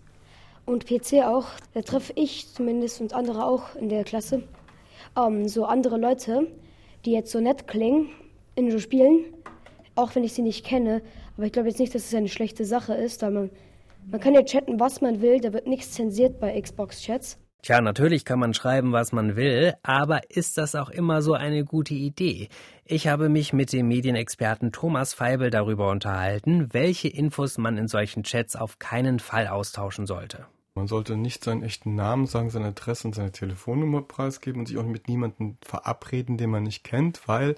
und 0.67 0.87
PC 0.87 1.25
auch. 1.25 1.47
Da 1.73 1.81
treffe 1.81 2.13
ich 2.15 2.53
zumindest 2.53 3.01
und 3.01 3.15
andere 3.15 3.47
auch 3.47 3.75
in 3.75 3.89
der 3.89 4.05
Klasse 4.05 4.43
ähm, 5.17 5.49
so 5.49 5.65
andere 5.65 5.97
Leute, 5.97 6.47
die 7.05 7.13
jetzt 7.13 7.33
so 7.33 7.41
nett 7.41 7.67
klingen 7.67 8.11
in 8.55 8.71
so 8.71 8.79
Spielen 8.79 9.25
auch 9.99 10.15
wenn 10.15 10.25
ich 10.25 10.33
sie 10.33 10.43
nicht 10.43 10.65
kenne. 10.65 11.03
Aber 11.37 11.47
ich 11.47 11.53
glaube 11.53 11.69
jetzt 11.69 11.81
nicht, 11.81 11.95
dass 11.95 12.07
es 12.07 12.15
eine 12.15 12.29
schlechte 12.29 12.65
Sache 12.65 12.95
ist, 12.95 13.23
weil 13.23 13.31
man, 13.31 13.51
man 14.11 14.21
kann 14.21 14.35
ja 14.35 14.43
chatten, 14.43 14.81
was 14.81 15.01
man 15.01 15.21
will, 15.21 15.41
da 15.41 15.53
wird 15.53 15.67
nichts 15.67 15.93
zensiert 15.93 16.41
bei 16.41 16.61
Xbox-Chats. 16.61 17.39
Tja, 17.63 17.81
natürlich 17.81 18.25
kann 18.25 18.39
man 18.39 18.55
schreiben, 18.55 18.93
was 18.93 19.11
man 19.11 19.35
will, 19.35 19.75
aber 19.83 20.21
ist 20.31 20.59
das 20.59 20.77
auch 20.77 20.91
immer 20.91 21.23
so 21.23 21.33
eine 21.33 21.65
gute 21.65 21.95
Idee? 21.95 22.49
Ich 22.85 23.09
habe 23.09 23.29
mich 23.29 23.53
mit 23.53 23.73
dem 23.73 23.89
Medienexperten 23.89 24.71
Thomas 24.71 25.13
Feibel 25.13 25.51
darüber 25.51 25.91
unterhalten, 25.91 26.73
welche 26.73 27.09
Infos 27.09 27.59
man 27.59 27.77
in 27.77 27.89
solchen 27.89 28.23
Chats 28.23 28.55
auf 28.55 28.79
keinen 28.79 29.19
Fall 29.19 29.49
austauschen 29.49 30.07
sollte. 30.07 30.47
Man 30.79 30.87
sollte 30.87 31.17
nicht 31.17 31.43
seinen 31.43 31.65
echten 31.65 31.97
Namen 31.97 32.27
sagen, 32.27 32.51
seine 32.51 32.67
Adresse 32.67 33.09
und 33.09 33.15
seine 33.15 33.33
Telefonnummer 33.33 34.01
preisgeben 34.01 34.61
und 34.61 34.67
sich 34.67 34.79
auch 34.79 34.85
mit 34.85 35.09
niemandem 35.09 35.57
verabreden, 35.61 36.39
den 36.39 36.51
man 36.51 36.63
nicht 36.63 36.85
kennt, 36.85 37.27
weil 37.27 37.57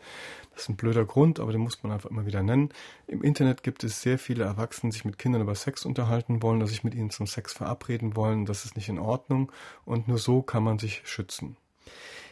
das 0.54 0.62
ist 0.62 0.68
ein 0.70 0.76
blöder 0.76 1.04
Grund, 1.04 1.38
aber 1.38 1.52
den 1.52 1.60
muss 1.60 1.82
man 1.82 1.92
einfach 1.92 2.08
immer 2.08 2.24
wieder 2.24 2.42
nennen. 2.42 2.70
Im 3.06 3.22
Internet 3.22 3.62
gibt 3.62 3.84
es 3.84 4.00
sehr 4.00 4.18
viele 4.18 4.44
Erwachsene, 4.44 4.90
die 4.90 4.94
sich 4.94 5.04
mit 5.04 5.18
Kindern 5.18 5.42
über 5.42 5.54
Sex 5.54 5.84
unterhalten 5.84 6.42
wollen, 6.42 6.60
dass 6.60 6.70
sich 6.70 6.82
mit 6.82 6.94
ihnen 6.94 7.10
zum 7.10 7.26
Sex 7.26 7.52
verabreden 7.52 8.16
wollen. 8.16 8.46
Das 8.46 8.64
ist 8.64 8.74
nicht 8.74 8.88
in 8.88 8.98
Ordnung 8.98 9.52
und 9.84 10.08
nur 10.08 10.18
so 10.18 10.40
kann 10.40 10.62
man 10.62 10.78
sich 10.78 11.02
schützen. 11.04 11.58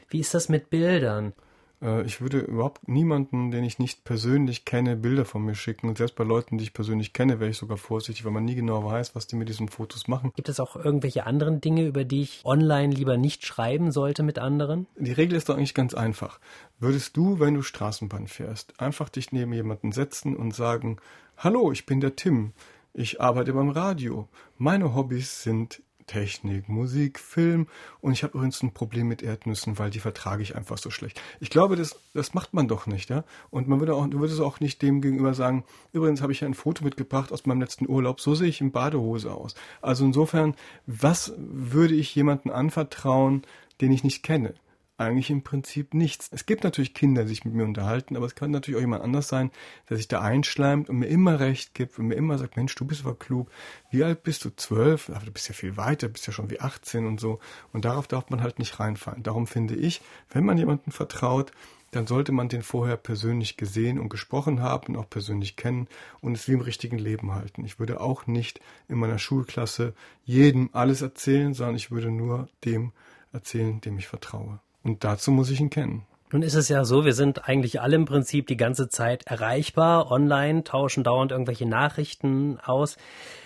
Wie 0.08 0.20
ist 0.20 0.32
das 0.32 0.49
mit 0.49 0.70
Bildern? 0.70 1.35
Äh, 1.82 2.02
ich 2.02 2.20
würde 2.20 2.40
überhaupt 2.40 2.88
niemanden, 2.88 3.50
den 3.50 3.64
ich 3.64 3.78
nicht 3.78 4.04
persönlich 4.04 4.64
kenne, 4.64 4.96
Bilder 4.96 5.25
von 5.25 5.44
mir 5.44 5.54
schicken. 5.54 5.88
Und 5.88 5.98
selbst 5.98 6.16
bei 6.16 6.25
Leuten, 6.25 6.58
die 6.58 6.64
ich 6.64 6.72
persönlich 6.72 7.12
kenne, 7.12 7.40
wäre 7.40 7.50
ich 7.50 7.56
sogar 7.56 7.76
vorsichtig, 7.76 8.25
weil 8.25 8.32
man 8.32 8.44
nie 8.44 8.54
genau 8.54 8.84
weiß, 8.84 9.14
was 9.14 9.26
die 9.26 9.36
mit 9.36 9.49
diesen 9.49 9.68
Fotos 9.68 10.08
machen. 10.08 10.32
Gibt 10.35 10.49
es 10.49 10.61
auch 10.61 10.76
irgendwelche 10.76 11.26
anderen 11.26 11.61
Dinge, 11.61 11.87
über 11.87 12.04
die 12.04 12.23
ich 12.23 12.40
online 12.44 12.92
lieber 12.92 13.16
nicht 13.16 13.44
schreiben 13.47 13.92
sollte 13.92 14.23
mit 14.23 14.38
anderen? 14.38 14.87
Die 14.97 15.12
Regel 15.12 15.37
ist 15.37 15.49
doch 15.49 15.56
eigentlich 15.56 15.75
ganz 15.75 15.94
einfach. 15.94 16.40
Würdest 16.78 17.16
du, 17.16 17.40
wenn 17.40 17.54
du 17.54 17.62
Straßenbahn 17.62 18.28
fährst, 18.28 18.80
einfach 18.80 19.08
dich 19.08 19.32
neben 19.32 19.52
jemanden 19.52 19.92
setzen 19.92 20.37
und 20.37 20.54
sagen, 20.54 20.99
Hallo, 21.37 21.70
ich 21.70 21.87
bin 21.87 22.00
der 22.00 22.16
Tim. 22.16 22.52
Ich 22.94 23.20
arbeite 23.20 23.52
beim 23.52 23.68
Radio. 23.68 24.28
Meine 24.56 24.94
Hobbys 24.97 25.44
sind 25.44 25.82
Technik, 26.09 26.69
Musik, 26.69 27.21
Film 27.21 27.69
und 28.00 28.12
ich 28.12 28.25
habe 28.25 28.37
übrigens 28.37 28.61
ein 28.62 28.73
Problem 28.73 29.07
mit 29.07 29.23
Erdnüssen, 29.23 29.79
weil 29.79 29.91
die 29.91 30.00
vertrage 30.00 30.43
ich 30.43 30.57
einfach 30.57 30.79
so 30.79 30.91
schlecht. 30.91 31.21
Ich 31.38 31.50
glaube, 31.50 31.77
das, 31.77 32.00
das 32.15 32.35
macht 32.35 32.53
man 32.55 32.67
doch 32.67 32.87
nicht, 32.88 33.11
ja. 33.11 33.23
Und 33.50 33.69
man 33.69 33.79
würde 33.79 33.95
auch, 33.95 34.09
du 34.09 34.19
würdest 34.19 34.41
auch 34.41 34.59
nicht 34.59 34.83
dem 34.83 35.00
gegenüber 35.00 35.35
sagen, 35.35 35.65
übrigens 35.93 36.21
habe 36.21 36.33
ich 36.33 36.41
ja 36.41 36.49
ein 36.49 36.55
Foto 36.55 36.83
mitgebracht 36.83 37.31
aus 37.31 37.47
meinem 37.47 37.61
letzten 37.61 37.88
Urlaub, 37.88 38.21
so 38.21 38.35
sehe 38.35 38.49
ich 38.49 38.61
in 38.61 38.73
Badehose 38.73 39.33
aus. 39.33 39.55
Also 39.81 40.05
insofern, 40.05 40.57
was 40.87 41.33
würde 41.37 41.95
ich 41.95 42.12
jemandem 42.15 42.53
anvertrauen, 42.53 43.43
den 43.81 43.93
ich 43.93 44.03
nicht 44.03 44.25
kenne? 44.25 44.55
Eigentlich 44.99 45.31
im 45.31 45.43
Prinzip 45.43 45.95
nichts. 45.95 46.28
Es 46.33 46.45
gibt 46.45 46.64
natürlich 46.64 46.93
Kinder, 46.93 47.23
die 47.23 47.31
sich 47.31 47.45
mit 47.45 47.55
mir 47.55 47.64
unterhalten, 47.64 48.17
aber 48.17 48.26
es 48.26 48.35
kann 48.35 48.50
natürlich 48.50 48.76
auch 48.76 48.83
jemand 48.83 49.05
anders 49.05 49.28
sein, 49.28 49.50
der 49.88 49.97
sich 49.97 50.09
da 50.09 50.21
einschleimt 50.21 50.90
und 50.90 50.99
mir 50.99 51.07
immer 51.07 51.40
recht 51.40 51.75
gibt 51.75 51.99
und 51.99 52.09
mir 52.09 52.17
immer 52.17 52.37
sagt, 52.37 52.57
Mensch, 52.57 52.75
du 52.75 52.85
bist 52.85 53.05
aber 53.05 53.14
klug. 53.14 53.49
Wie 53.90 54.05
alt 54.05 54.25
bist 54.25 54.45
du? 54.45 54.50
Zwölf? 54.55 55.07
Du 55.07 55.31
bist 55.31 55.49
ja 55.49 55.55
viel 55.55 55.76
weiter, 55.76 56.09
bist 56.09 56.26
ja 56.26 56.33
schon 56.33 56.50
wie 56.50 56.61
18 56.61 57.07
und 57.07 57.21
so. 57.21 57.38
Und 57.73 57.85
darauf 57.85 58.09
darf 58.09 58.28
man 58.31 58.43
halt 58.43 58.59
nicht 58.59 58.81
reinfallen. 58.81 59.23
Darum 59.23 59.47
finde 59.47 59.76
ich, 59.76 60.00
wenn 60.31 60.45
man 60.45 60.59
jemandem 60.59 60.93
vertraut, 60.93 61.52
dann 61.90 62.07
sollte 62.07 62.33
man 62.33 62.49
den 62.49 62.62
vorher 62.62 62.97
persönlich 62.97 63.57
gesehen 63.57 63.99
und 63.99 64.09
gesprochen 64.09 64.61
haben, 64.61 64.97
auch 64.97 65.09
persönlich 65.09 65.57
kennen 65.57 65.88
und 66.21 66.35
es 66.35 66.49
wie 66.49 66.52
im 66.52 66.61
richtigen 66.61 66.99
Leben 66.99 67.33
halten. 67.33 67.64
Ich 67.64 67.78
würde 67.78 68.00
auch 68.00 68.26
nicht 68.26 68.61
in 68.88 68.99
meiner 68.99 69.19
Schulklasse 69.19 69.95
jedem 70.25 70.71
alles 70.73 71.02
erzählen, 71.02 71.55
sondern 71.55 71.76
ich 71.76 71.90
würde 71.90 72.11
nur 72.11 72.49
dem 72.64 72.93
erzählen, 73.33 73.81
dem 73.81 73.97
ich 73.99 74.07
vertraue. 74.07 74.61
Und 74.82 75.04
dazu 75.04 75.30
muss 75.30 75.50
ich 75.50 75.61
ihn 75.61 75.70
kennen. 75.70 76.06
Nun 76.30 76.42
ist 76.42 76.54
es 76.54 76.68
ja 76.68 76.85
so, 76.85 77.06
wir 77.06 77.14
sind 77.14 77.49
eigentlich 77.49 77.80
alle 77.80 77.97
im 77.97 78.04
Prinzip 78.04 78.47
die 78.49 78.58
ganze 78.58 78.88
Zeit 78.88 79.26
erreichbar, 79.26 80.11
online, 80.11 80.62
tauschen 80.62 81.02
dauernd 81.02 81.32
irgendwelche 81.32 81.66
Nachrichten 81.66 82.58
aus, 82.61 82.99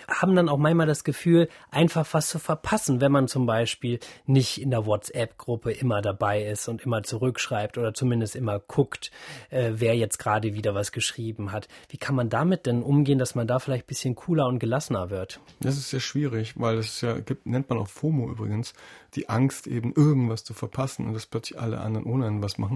haben 0.07 0.35
dann 0.35 0.49
auch 0.49 0.57
manchmal 0.57 0.87
das 0.87 1.05
Gefühl, 1.05 1.47
einfach 1.71 2.05
was 2.11 2.27
zu 2.27 2.39
verpassen, 2.39 2.99
wenn 2.99 3.11
man 3.11 3.27
zum 3.27 3.45
Beispiel 3.45 3.99
nicht 4.25 4.61
in 4.61 4.69
der 4.69 4.85
WhatsApp-Gruppe 4.85 5.71
immer 5.71 6.01
dabei 6.01 6.43
ist 6.43 6.67
und 6.67 6.81
immer 6.81 7.03
zurückschreibt 7.03 7.77
oder 7.77 7.93
zumindest 7.93 8.35
immer 8.35 8.59
guckt, 8.59 9.11
äh, 9.49 9.71
wer 9.75 9.95
jetzt 9.95 10.19
gerade 10.19 10.53
wieder 10.53 10.75
was 10.75 10.91
geschrieben 10.91 11.51
hat. 11.51 11.69
Wie 11.89 11.97
kann 11.97 12.15
man 12.15 12.29
damit 12.29 12.65
denn 12.65 12.83
umgehen, 12.83 13.17
dass 13.17 13.35
man 13.35 13.47
da 13.47 13.59
vielleicht 13.59 13.85
ein 13.85 13.87
bisschen 13.87 14.15
cooler 14.15 14.47
und 14.47 14.59
gelassener 14.59 15.09
wird? 15.09 15.39
Das 15.61 15.77
ist 15.77 15.89
sehr 15.89 16.01
schwierig, 16.01 16.59
weil 16.59 16.77
es 16.77 17.01
ja 17.01 17.19
gibt, 17.19 17.45
nennt 17.45 17.69
man 17.69 17.79
auch 17.79 17.87
FOMO 17.87 18.29
übrigens, 18.29 18.73
die 19.15 19.29
Angst 19.29 19.67
eben 19.67 19.93
irgendwas 19.93 20.43
zu 20.43 20.53
verpassen 20.53 21.07
und 21.07 21.13
dass 21.13 21.27
plötzlich 21.27 21.59
alle 21.59 21.79
anderen 21.79 22.05
ohne 22.05 22.23
was 22.41 22.57
machen. 22.57 22.72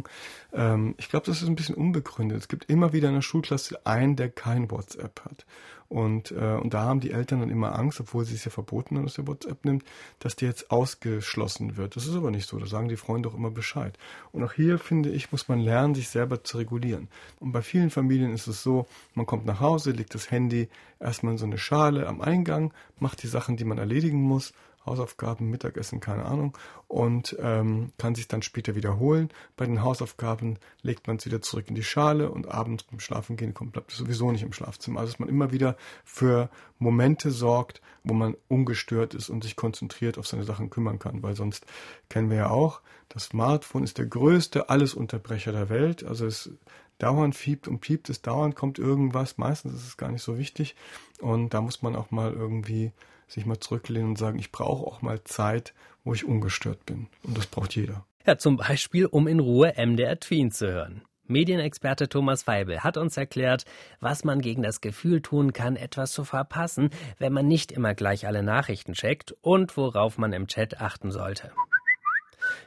Ähm, 0.53 0.95
ich 0.97 1.09
glaube, 1.09 1.25
das 1.25 1.41
ist 1.41 1.47
ein 1.47 1.55
bisschen 1.55 1.75
unbegründet. 1.75 2.37
Es 2.39 2.47
gibt 2.47 2.69
immer 2.69 2.93
wieder 2.93 3.09
in 3.09 3.15
der 3.15 3.21
Schulklasse 3.21 3.85
einen, 3.85 4.15
der 4.15 4.29
kein 4.29 4.69
WhatsApp 4.71 5.21
hat. 5.25 5.45
Und, 5.89 6.31
äh, 6.31 6.55
und 6.55 6.73
da 6.73 6.83
haben 6.83 6.99
die 6.99 7.11
Eltern 7.11 7.39
dann 7.39 7.49
immer 7.49 7.77
Angst, 7.77 7.99
obwohl 8.01 8.25
sie 8.25 8.35
es 8.35 8.43
ja 8.43 8.51
verboten 8.51 8.97
haben, 8.97 9.05
dass 9.05 9.13
der 9.13 9.27
WhatsApp 9.27 9.63
nimmt, 9.63 9.85
dass 10.19 10.35
der 10.35 10.49
jetzt 10.49 10.69
ausgeschlossen 10.69 11.77
wird. 11.77 11.95
Das 11.95 12.07
ist 12.07 12.15
aber 12.15 12.29
nicht 12.29 12.47
so. 12.47 12.57
Da 12.59 12.65
sagen 12.65 12.89
die 12.89 12.97
Freunde 12.97 13.29
auch 13.29 13.35
immer 13.35 13.51
Bescheid. 13.51 13.97
Und 14.33 14.43
auch 14.43 14.51
hier, 14.51 14.79
finde 14.79 15.09
ich, 15.09 15.31
muss 15.31 15.47
man 15.47 15.59
lernen, 15.59 15.95
sich 15.95 16.09
selber 16.09 16.43
zu 16.43 16.57
regulieren. 16.57 17.07
Und 17.39 17.53
bei 17.53 17.61
vielen 17.61 17.89
Familien 17.89 18.33
ist 18.33 18.47
es 18.47 18.63
so, 18.63 18.85
man 19.13 19.25
kommt 19.25 19.45
nach 19.45 19.61
Hause, 19.61 19.91
legt 19.91 20.13
das 20.13 20.29
Handy 20.29 20.67
erstmal 20.99 21.33
in 21.33 21.37
so 21.37 21.45
eine 21.45 21.57
Schale 21.57 22.07
am 22.07 22.19
Eingang, 22.19 22.73
macht 22.99 23.23
die 23.23 23.27
Sachen, 23.27 23.55
die 23.55 23.65
man 23.65 23.77
erledigen 23.77 24.21
muss 24.21 24.53
Hausaufgaben, 24.87 25.49
Mittagessen, 25.49 25.99
keine 25.99 26.25
Ahnung, 26.25 26.57
und 26.87 27.37
ähm, 27.39 27.91
kann 27.97 28.15
sich 28.15 28.27
dann 28.27 28.41
später 28.41 28.75
wiederholen. 28.75 29.29
Bei 29.55 29.65
den 29.65 29.83
Hausaufgaben 29.83 30.57
legt 30.81 31.05
man 31.05 31.17
es 31.17 31.25
wieder 31.25 31.41
zurück 31.41 31.65
in 31.67 31.75
die 31.75 31.83
Schale 31.83 32.31
und 32.31 32.47
abends 32.47 32.83
beim 32.83 32.99
Schlafengehen 32.99 33.53
kommt, 33.53 33.73
bleibt 33.73 33.91
es 33.91 33.97
sowieso 33.97 34.31
nicht 34.31 34.43
im 34.43 34.53
Schlafzimmer. 34.53 35.01
Also 35.01 35.11
dass 35.11 35.19
man 35.19 35.29
immer 35.29 35.51
wieder 35.51 35.77
für 36.03 36.49
Momente 36.79 37.29
sorgt, 37.29 37.81
wo 38.03 38.13
man 38.13 38.35
ungestört 38.47 39.13
ist 39.13 39.29
und 39.29 39.43
sich 39.43 39.55
konzentriert 39.55 40.17
auf 40.17 40.25
seine 40.25 40.43
Sachen 40.43 40.69
kümmern 40.69 40.97
kann, 40.97 41.21
weil 41.21 41.35
sonst 41.35 41.65
kennen 42.09 42.29
wir 42.29 42.37
ja 42.37 42.49
auch, 42.49 42.81
das 43.09 43.25
Smartphone 43.25 43.83
ist 43.83 43.97
der 43.97 44.05
größte 44.05 44.69
Allesunterbrecher 44.69 45.51
der 45.51 45.69
Welt. 45.69 46.03
Also 46.03 46.25
es 46.25 46.51
dauernd 46.97 47.35
fiebt 47.35 47.67
und 47.67 47.79
piept, 47.79 48.09
es 48.09 48.21
dauernd 48.21 48.55
kommt 48.55 48.79
irgendwas. 48.79 49.37
Meistens 49.37 49.73
ist 49.73 49.87
es 49.87 49.97
gar 49.97 50.11
nicht 50.11 50.23
so 50.23 50.37
wichtig. 50.37 50.75
Und 51.21 51.53
da 51.53 51.61
muss 51.61 51.81
man 51.81 51.95
auch 51.95 52.11
mal 52.11 52.33
irgendwie 52.33 52.91
sich 53.27 53.45
mal 53.45 53.59
zurücklehnen 53.59 54.09
und 54.09 54.17
sagen, 54.17 54.39
ich 54.39 54.51
brauche 54.51 54.85
auch 54.85 55.01
mal 55.01 55.23
Zeit, 55.23 55.73
wo 56.03 56.13
ich 56.13 56.25
ungestört 56.25 56.85
bin. 56.85 57.07
Und 57.23 57.37
das 57.37 57.47
braucht 57.47 57.75
jeder. 57.75 58.05
Ja, 58.25 58.37
zum 58.37 58.57
Beispiel, 58.57 59.05
um 59.05 59.27
in 59.27 59.39
Ruhe 59.39 59.73
MDR 59.77 60.19
Tween 60.19 60.51
zu 60.51 60.67
hören. 60.67 61.01
Medienexperte 61.29 62.07
Thomas 62.07 62.47
Weibel 62.47 62.83
hat 62.83 62.95
uns 62.95 63.17
erklärt, 63.17 63.65
was 63.99 64.23
man 64.23 64.39
gegen 64.39 64.63
das 64.63 64.79
Gefühl 64.79 65.21
tun 65.21 65.51
kann, 65.51 65.75
etwas 65.75 66.13
zu 66.13 66.23
verpassen, 66.23 66.89
wenn 67.19 67.33
man 67.33 67.47
nicht 67.47 67.71
immer 67.71 67.93
gleich 67.93 68.27
alle 68.27 68.43
Nachrichten 68.43 68.93
checkt 68.93 69.33
und 69.41 69.75
worauf 69.75 70.17
man 70.17 70.31
im 70.31 70.47
Chat 70.47 70.79
achten 70.79 71.11
sollte. 71.11 71.51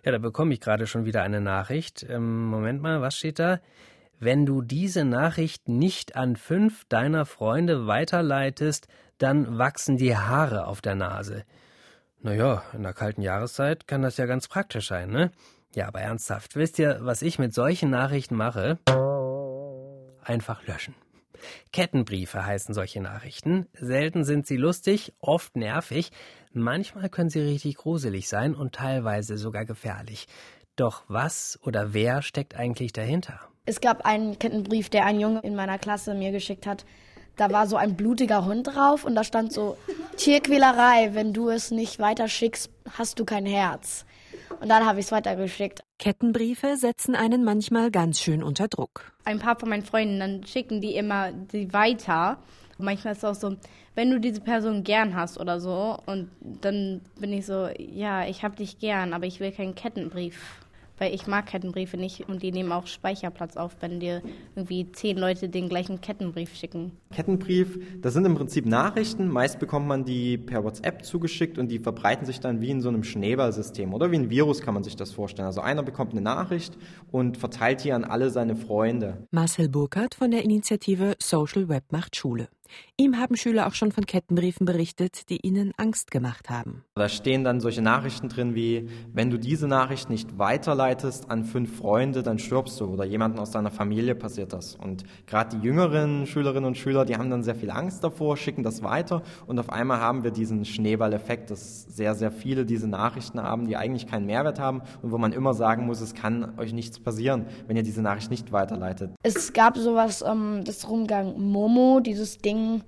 Ja, 0.04 0.12
da 0.12 0.18
bekomme 0.18 0.52
ich 0.52 0.60
gerade 0.60 0.86
schon 0.86 1.06
wieder 1.06 1.22
eine 1.22 1.40
Nachricht. 1.40 2.04
Ähm, 2.08 2.46
Moment 2.46 2.82
mal, 2.82 3.00
was 3.00 3.16
steht 3.16 3.38
da? 3.38 3.60
Wenn 4.22 4.44
du 4.44 4.60
diese 4.60 5.06
Nachricht 5.06 5.66
nicht 5.66 6.14
an 6.14 6.36
fünf 6.36 6.84
deiner 6.90 7.24
Freunde 7.24 7.86
weiterleitest, 7.86 8.86
dann 9.16 9.56
wachsen 9.56 9.96
die 9.96 10.14
Haare 10.14 10.66
auf 10.66 10.82
der 10.82 10.94
Nase. 10.94 11.44
Naja, 12.20 12.62
in 12.74 12.82
der 12.82 12.92
kalten 12.92 13.22
Jahreszeit 13.22 13.88
kann 13.88 14.02
das 14.02 14.18
ja 14.18 14.26
ganz 14.26 14.46
praktisch 14.46 14.88
sein, 14.88 15.08
ne? 15.08 15.30
Ja, 15.74 15.88
aber 15.88 16.02
ernsthaft, 16.02 16.54
wisst 16.54 16.78
ihr, 16.78 16.98
was 17.00 17.22
ich 17.22 17.38
mit 17.38 17.54
solchen 17.54 17.88
Nachrichten 17.88 18.36
mache? 18.36 18.78
Einfach 20.22 20.66
löschen. 20.66 20.94
Kettenbriefe 21.72 22.44
heißen 22.44 22.74
solche 22.74 23.00
Nachrichten. 23.00 23.68
Selten 23.72 24.24
sind 24.24 24.46
sie 24.46 24.58
lustig, 24.58 25.14
oft 25.20 25.56
nervig, 25.56 26.12
manchmal 26.52 27.08
können 27.08 27.30
sie 27.30 27.40
richtig 27.40 27.76
gruselig 27.76 28.28
sein 28.28 28.54
und 28.54 28.74
teilweise 28.74 29.38
sogar 29.38 29.64
gefährlich. 29.64 30.28
Doch 30.76 31.04
was 31.08 31.58
oder 31.62 31.94
wer 31.94 32.20
steckt 32.20 32.54
eigentlich 32.54 32.92
dahinter? 32.92 33.49
Es 33.66 33.80
gab 33.80 34.04
einen 34.04 34.38
Kettenbrief, 34.38 34.88
der 34.88 35.04
ein 35.04 35.20
Junge 35.20 35.40
in 35.40 35.54
meiner 35.54 35.78
Klasse 35.78 36.14
mir 36.14 36.32
geschickt 36.32 36.66
hat. 36.66 36.84
Da 37.36 37.50
war 37.50 37.66
so 37.66 37.76
ein 37.76 37.96
blutiger 37.96 38.44
Hund 38.44 38.66
drauf 38.66 39.04
und 39.04 39.14
da 39.14 39.24
stand 39.24 39.52
so 39.52 39.76
Tierquälerei, 40.16 41.14
wenn 41.14 41.32
du 41.32 41.48
es 41.48 41.70
nicht 41.70 41.98
weiter 41.98 42.28
schickst, 42.28 42.70
hast 42.98 43.18
du 43.18 43.24
kein 43.24 43.46
Herz. 43.46 44.04
Und 44.60 44.68
dann 44.68 44.84
habe 44.84 45.00
ich 45.00 45.06
es 45.06 45.12
weitergeschickt. 45.12 45.80
Kettenbriefe 45.98 46.76
setzen 46.76 47.14
einen 47.14 47.44
manchmal 47.44 47.90
ganz 47.90 48.20
schön 48.20 48.42
unter 48.42 48.68
Druck. 48.68 49.12
Ein 49.24 49.38
paar 49.38 49.58
von 49.58 49.68
meinen 49.68 49.84
Freunden, 49.84 50.20
dann 50.20 50.44
schicken 50.44 50.80
die 50.80 50.96
immer 50.96 51.32
die 51.32 51.72
weiter. 51.72 52.38
Und 52.78 52.84
manchmal 52.84 53.12
ist 53.12 53.18
es 53.18 53.24
auch 53.24 53.34
so, 53.34 53.56
wenn 53.94 54.10
du 54.10 54.20
diese 54.20 54.40
Person 54.40 54.84
gern 54.84 55.14
hast 55.14 55.38
oder 55.38 55.60
so. 55.60 55.98
Und 56.06 56.30
dann 56.40 57.00
bin 57.18 57.32
ich 57.32 57.46
so, 57.46 57.68
ja, 57.78 58.26
ich 58.26 58.42
habe 58.42 58.56
dich 58.56 58.78
gern, 58.78 59.12
aber 59.12 59.26
ich 59.26 59.40
will 59.40 59.52
keinen 59.52 59.74
Kettenbrief 59.74 60.59
weil 61.00 61.14
ich 61.14 61.26
mag 61.26 61.46
Kettenbriefe 61.46 61.96
nicht 61.96 62.28
und 62.28 62.42
die 62.42 62.52
nehmen 62.52 62.70
auch 62.72 62.86
Speicherplatz 62.86 63.56
auf, 63.56 63.76
wenn 63.80 64.00
dir 64.00 64.22
irgendwie 64.54 64.92
zehn 64.92 65.16
Leute 65.16 65.48
den 65.48 65.68
gleichen 65.68 66.00
Kettenbrief 66.00 66.54
schicken. 66.54 66.92
Kettenbrief, 67.12 67.78
das 68.00 68.12
sind 68.12 68.26
im 68.26 68.34
Prinzip 68.34 68.66
Nachrichten. 68.66 69.28
Meist 69.28 69.58
bekommt 69.58 69.88
man 69.88 70.04
die 70.04 70.36
per 70.36 70.62
WhatsApp 70.62 71.04
zugeschickt 71.04 71.58
und 71.58 71.68
die 71.68 71.78
verbreiten 71.78 72.26
sich 72.26 72.38
dann 72.40 72.60
wie 72.60 72.70
in 72.70 72.82
so 72.82 72.90
einem 72.90 73.02
Schneeballsystem 73.02 73.94
oder 73.94 74.10
wie 74.12 74.16
ein 74.16 74.30
Virus 74.30 74.60
kann 74.60 74.74
man 74.74 74.84
sich 74.84 74.94
das 74.94 75.10
vorstellen. 75.10 75.46
Also 75.46 75.62
einer 75.62 75.82
bekommt 75.82 76.12
eine 76.12 76.20
Nachricht 76.20 76.76
und 77.10 77.38
verteilt 77.38 77.82
die 77.82 77.92
an 77.92 78.04
alle 78.04 78.30
seine 78.30 78.54
Freunde. 78.54 79.26
Marcel 79.30 79.70
Burkhardt 79.70 80.14
von 80.14 80.30
der 80.30 80.44
Initiative 80.44 81.14
Social 81.18 81.68
Web 81.68 81.84
macht 81.90 82.14
Schule. 82.14 82.48
Ihm 82.96 83.18
haben 83.18 83.36
Schüler 83.36 83.66
auch 83.66 83.74
schon 83.74 83.92
von 83.92 84.06
Kettenbriefen 84.06 84.66
berichtet, 84.66 85.28
die 85.30 85.38
ihnen 85.46 85.72
Angst 85.76 86.10
gemacht 86.10 86.50
haben. 86.50 86.84
Da 86.94 87.08
stehen 87.08 87.44
dann 87.44 87.60
solche 87.60 87.82
Nachrichten 87.82 88.28
drin 88.28 88.54
wie, 88.54 88.88
wenn 89.12 89.30
du 89.30 89.38
diese 89.38 89.66
Nachricht 89.66 90.10
nicht 90.10 90.38
weiterleitest 90.38 91.30
an 91.30 91.44
fünf 91.44 91.78
Freunde, 91.78 92.22
dann 92.22 92.38
stirbst 92.38 92.80
du 92.80 92.86
oder 92.86 93.04
jemanden 93.04 93.38
aus 93.38 93.50
deiner 93.50 93.70
Familie 93.70 94.14
passiert 94.14 94.52
das. 94.52 94.76
Und 94.76 95.04
gerade 95.26 95.56
die 95.56 95.62
jüngeren 95.62 96.26
Schülerinnen 96.26 96.66
und 96.66 96.76
Schüler, 96.76 97.04
die 97.04 97.16
haben 97.16 97.30
dann 97.30 97.42
sehr 97.42 97.54
viel 97.54 97.70
Angst 97.70 98.04
davor, 98.04 98.36
schicken 98.36 98.62
das 98.62 98.82
weiter 98.82 99.22
und 99.46 99.58
auf 99.58 99.70
einmal 99.70 100.00
haben 100.00 100.24
wir 100.24 100.30
diesen 100.30 100.64
Schneeballeffekt, 100.64 101.50
dass 101.50 101.84
sehr, 101.84 102.14
sehr 102.14 102.30
viele 102.30 102.66
diese 102.66 102.88
Nachrichten 102.88 103.42
haben, 103.42 103.66
die 103.66 103.76
eigentlich 103.76 104.06
keinen 104.06 104.26
Mehrwert 104.26 104.58
haben 104.58 104.82
und 105.02 105.12
wo 105.12 105.18
man 105.18 105.32
immer 105.32 105.54
sagen 105.54 105.86
muss, 105.86 106.00
es 106.00 106.14
kann 106.14 106.58
euch 106.58 106.72
nichts 106.72 107.00
passieren, 107.00 107.46
wenn 107.66 107.76
ihr 107.76 107.82
diese 107.82 108.02
Nachricht 108.02 108.30
nicht 108.30 108.52
weiterleitet. 108.52 109.12
Es 109.22 109.52
gab 109.52 109.76
sowas, 109.76 110.22
ähm, 110.26 110.62
das 110.64 110.88
Rumgang 110.88 111.40
Momo, 111.40 112.00
dieses 112.00 112.38
Ding, 112.38 112.59
Ding, 112.60 112.82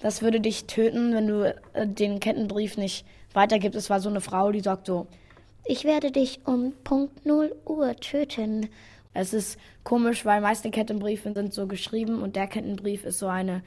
das 0.00 0.22
würde 0.22 0.40
dich 0.40 0.66
töten, 0.66 1.14
wenn 1.14 1.26
du 1.26 1.54
äh, 1.72 1.86
den 1.86 2.20
Kettenbrief 2.20 2.76
nicht 2.76 3.06
weitergibst. 3.32 3.78
Es 3.78 3.90
war 3.90 4.00
so 4.00 4.08
eine 4.08 4.20
Frau, 4.20 4.52
die 4.52 4.60
sagt 4.60 4.86
so, 4.86 5.06
ich 5.64 5.84
werde 5.84 6.10
dich 6.10 6.40
um 6.44 6.72
Punkt 6.84 7.24
0 7.24 7.54
Uhr 7.64 7.96
töten. 7.96 8.68
Es 9.14 9.32
ist 9.32 9.58
komisch, 9.82 10.24
weil 10.24 10.40
meiste 10.40 10.70
Kettenbriefe 10.70 11.32
sind 11.32 11.54
so 11.54 11.66
geschrieben 11.66 12.20
und 12.20 12.36
der 12.36 12.48
Kettenbrief 12.48 13.04
ist 13.04 13.18
so 13.18 13.28
eine, 13.28 13.62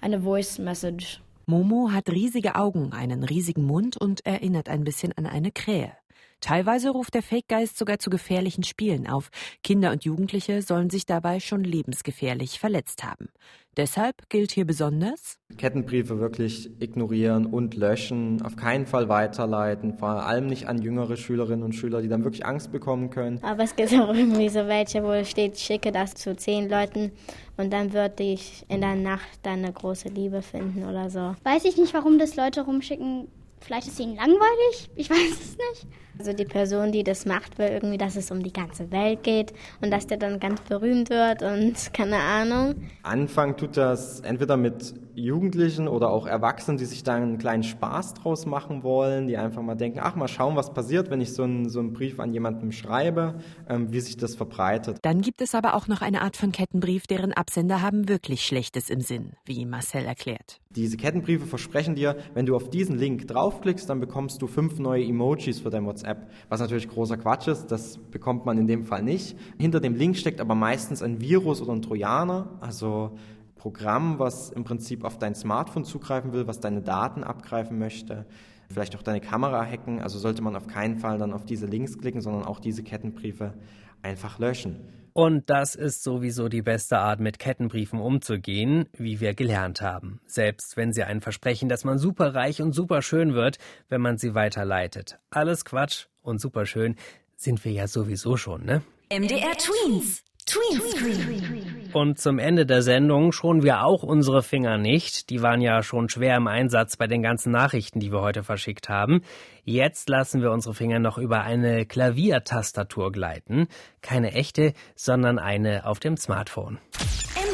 eine 0.00 0.20
Voice 0.20 0.58
Message. 0.58 1.22
Momo 1.46 1.90
hat 1.92 2.10
riesige 2.10 2.56
Augen, 2.56 2.92
einen 2.92 3.24
riesigen 3.24 3.64
Mund 3.64 3.96
und 3.96 4.26
erinnert 4.26 4.68
ein 4.68 4.84
bisschen 4.84 5.12
an 5.16 5.24
eine 5.24 5.50
Krähe. 5.50 5.92
Teilweise 6.40 6.90
ruft 6.90 7.14
der 7.14 7.22
Fake-Geist 7.22 7.76
sogar 7.76 7.98
zu 7.98 8.10
gefährlichen 8.10 8.62
Spielen 8.62 9.08
auf. 9.08 9.30
Kinder 9.64 9.90
und 9.90 10.04
Jugendliche 10.04 10.62
sollen 10.62 10.88
sich 10.88 11.04
dabei 11.04 11.40
schon 11.40 11.64
lebensgefährlich 11.64 12.60
verletzt 12.60 13.02
haben. 13.02 13.28
Deshalb 13.76 14.28
gilt 14.28 14.50
hier 14.50 14.64
besonders 14.64 15.38
Kettenbriefe 15.56 16.18
wirklich 16.18 16.68
ignorieren 16.80 17.46
und 17.46 17.76
löschen, 17.76 18.42
auf 18.42 18.56
keinen 18.56 18.86
Fall 18.86 19.08
weiterleiten, 19.08 19.96
vor 19.96 20.26
allem 20.26 20.48
nicht 20.48 20.66
an 20.66 20.82
jüngere 20.82 21.16
Schülerinnen 21.16 21.62
und 21.62 21.74
Schüler, 21.74 22.02
die 22.02 22.08
dann 22.08 22.24
wirklich 22.24 22.44
Angst 22.44 22.72
bekommen 22.72 23.10
können. 23.10 23.38
Aber 23.42 23.62
es 23.62 23.76
gibt 23.76 23.92
auch 23.94 24.12
irgendwie 24.12 24.48
so 24.48 24.66
welche, 24.66 25.04
wo 25.04 25.12
es 25.12 25.30
steht, 25.30 25.60
schicke 25.60 25.92
das 25.92 26.14
zu 26.14 26.36
zehn 26.36 26.68
Leuten 26.68 27.12
und 27.56 27.72
dann 27.72 27.92
wird 27.92 28.18
dich 28.18 28.64
in 28.68 28.80
der 28.80 28.96
Nacht 28.96 29.38
deine 29.44 29.72
große 29.72 30.08
Liebe 30.08 30.42
finden 30.42 30.84
oder 30.84 31.08
so. 31.08 31.36
Weiß 31.44 31.64
ich 31.64 31.76
nicht, 31.76 31.94
warum 31.94 32.18
das 32.18 32.34
Leute 32.34 32.62
rumschicken. 32.62 33.28
Vielleicht 33.60 33.86
ist 33.86 33.94
es 33.94 34.00
ihnen 34.00 34.16
langweilig, 34.16 34.90
ich 34.96 35.08
weiß 35.08 35.30
es 35.30 35.56
nicht. 35.56 35.86
Also 36.18 36.32
die 36.32 36.44
Person, 36.44 36.90
die 36.90 37.04
das 37.04 37.26
macht, 37.26 37.58
will 37.58 37.68
irgendwie, 37.68 37.96
dass 37.96 38.16
es 38.16 38.32
um 38.32 38.42
die 38.42 38.52
ganze 38.52 38.90
Welt 38.90 39.22
geht 39.22 39.52
und 39.80 39.92
dass 39.92 40.08
der 40.08 40.16
dann 40.16 40.40
ganz 40.40 40.60
berühmt 40.62 41.10
wird 41.10 41.42
und 41.42 41.74
keine 41.92 42.16
Ahnung. 42.16 42.74
Anfang 43.04 43.56
tut 43.56 43.76
das 43.76 44.20
entweder 44.20 44.56
mit 44.56 44.94
Jugendlichen 45.14 45.88
oder 45.88 46.10
auch 46.10 46.26
Erwachsenen, 46.26 46.76
die 46.78 46.84
sich 46.86 47.02
da 47.04 47.14
einen 47.14 47.38
kleinen 47.38 47.62
Spaß 47.62 48.14
draus 48.14 48.46
machen 48.46 48.82
wollen, 48.82 49.28
die 49.28 49.36
einfach 49.36 49.62
mal 49.62 49.74
denken, 49.76 50.00
ach 50.02 50.16
mal 50.16 50.28
schauen, 50.28 50.56
was 50.56 50.72
passiert, 50.72 51.10
wenn 51.10 51.20
ich 51.20 51.34
so 51.34 51.44
einen, 51.44 51.68
so 51.68 51.78
einen 51.80 51.92
Brief 51.92 52.18
an 52.18 52.32
jemanden 52.32 52.72
schreibe, 52.72 53.38
ähm, 53.68 53.92
wie 53.92 54.00
sich 54.00 54.16
das 54.16 54.34
verbreitet. 54.34 54.98
Dann 55.02 55.20
gibt 55.20 55.40
es 55.40 55.54
aber 55.54 55.74
auch 55.74 55.86
noch 55.86 56.02
eine 56.02 56.22
Art 56.22 56.36
von 56.36 56.50
Kettenbrief, 56.52 57.06
deren 57.06 57.32
Absender 57.32 57.80
haben 57.80 58.08
wirklich 58.08 58.44
Schlechtes 58.44 58.90
im 58.90 59.00
Sinn, 59.00 59.34
wie 59.44 59.64
Marcel 59.66 60.04
erklärt. 60.04 60.60
Diese 60.70 60.96
Kettenbriefe 60.96 61.46
versprechen 61.46 61.94
dir, 61.94 62.16
wenn 62.34 62.46
du 62.46 62.54
auf 62.54 62.70
diesen 62.70 62.98
Link 62.98 63.26
draufklickst, 63.26 63.88
dann 63.88 64.00
bekommst 64.00 64.42
du 64.42 64.46
fünf 64.46 64.78
neue 64.78 65.04
Emojis 65.04 65.60
für 65.60 65.70
dein 65.70 65.86
WhatsApp 65.86 66.07
WhatsApp, 66.08 66.30
was 66.48 66.60
natürlich 66.60 66.88
großer 66.88 67.16
Quatsch 67.16 67.48
ist, 67.48 67.66
das 67.68 67.98
bekommt 67.98 68.46
man 68.46 68.58
in 68.58 68.66
dem 68.66 68.84
Fall 68.84 69.02
nicht. 69.02 69.36
Hinter 69.58 69.80
dem 69.80 69.94
Link 69.94 70.16
steckt 70.16 70.40
aber 70.40 70.54
meistens 70.54 71.02
ein 71.02 71.20
Virus 71.20 71.60
oder 71.60 71.72
ein 71.72 71.82
Trojaner, 71.82 72.48
also 72.60 73.12
Programm, 73.56 74.18
was 74.18 74.50
im 74.50 74.64
Prinzip 74.64 75.04
auf 75.04 75.18
dein 75.18 75.34
Smartphone 75.34 75.84
zugreifen 75.84 76.32
will, 76.32 76.46
was 76.46 76.60
deine 76.60 76.80
Daten 76.80 77.24
abgreifen 77.24 77.78
möchte, 77.78 78.24
vielleicht 78.70 78.94
auch 78.96 79.02
deine 79.02 79.20
Kamera 79.20 79.64
hacken. 79.64 80.00
Also 80.00 80.18
sollte 80.18 80.42
man 80.42 80.54
auf 80.56 80.66
keinen 80.66 80.98
Fall 80.98 81.18
dann 81.18 81.32
auf 81.32 81.44
diese 81.44 81.66
Links 81.66 81.98
klicken, 81.98 82.20
sondern 82.20 82.44
auch 82.44 82.60
diese 82.60 82.82
Kettenbriefe 82.82 83.54
einfach 84.02 84.38
löschen. 84.38 84.76
Und 85.12 85.50
das 85.50 85.74
ist 85.74 86.04
sowieso 86.04 86.48
die 86.48 86.62
beste 86.62 86.98
Art, 86.98 87.18
mit 87.18 87.40
Kettenbriefen 87.40 87.98
umzugehen, 87.98 88.88
wie 88.96 89.18
wir 89.18 89.34
gelernt 89.34 89.80
haben. 89.80 90.20
Selbst 90.26 90.76
wenn 90.76 90.92
sie 90.92 91.02
einen 91.02 91.20
versprechen, 91.20 91.68
dass 91.68 91.84
man 91.84 91.98
superreich 91.98 92.62
und 92.62 92.72
superschön 92.72 93.34
wird, 93.34 93.58
wenn 93.88 94.00
man 94.00 94.16
sie 94.16 94.34
weiterleitet. 94.36 95.18
Alles 95.30 95.64
Quatsch 95.64 96.06
und 96.22 96.40
superschön 96.40 96.94
sind 97.36 97.64
wir 97.64 97.72
ja 97.72 97.88
sowieso 97.88 98.36
schon, 98.36 98.64
ne? 98.64 98.82
MDR 99.10 99.56
Tweens. 99.56 100.22
Tweenscreen. 100.46 101.77
Und 101.92 102.18
zum 102.18 102.38
Ende 102.38 102.66
der 102.66 102.82
Sendung 102.82 103.32
schonen 103.32 103.62
wir 103.62 103.82
auch 103.84 104.02
unsere 104.02 104.42
Finger 104.42 104.76
nicht. 104.76 105.30
Die 105.30 105.42
waren 105.42 105.60
ja 105.60 105.82
schon 105.82 106.08
schwer 106.08 106.36
im 106.36 106.46
Einsatz 106.46 106.96
bei 106.96 107.06
den 107.06 107.22
ganzen 107.22 107.50
Nachrichten, 107.50 107.98
die 107.98 108.12
wir 108.12 108.20
heute 108.20 108.42
verschickt 108.42 108.88
haben. 108.88 109.22
Jetzt 109.64 110.08
lassen 110.08 110.42
wir 110.42 110.50
unsere 110.50 110.74
Finger 110.74 110.98
noch 110.98 111.18
über 111.18 111.42
eine 111.42 111.86
Klaviertastatur 111.86 113.10
gleiten. 113.10 113.68
Keine 114.02 114.32
echte, 114.32 114.74
sondern 114.96 115.38
eine 115.38 115.86
auf 115.86 115.98
dem 115.98 116.16
Smartphone. 116.16 116.78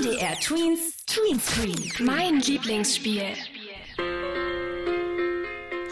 MDR 0.00 0.34
Tweens 0.40 1.04
Tweenscreen. 1.06 2.06
Mein 2.06 2.40
Lieblingsspiel. 2.40 3.22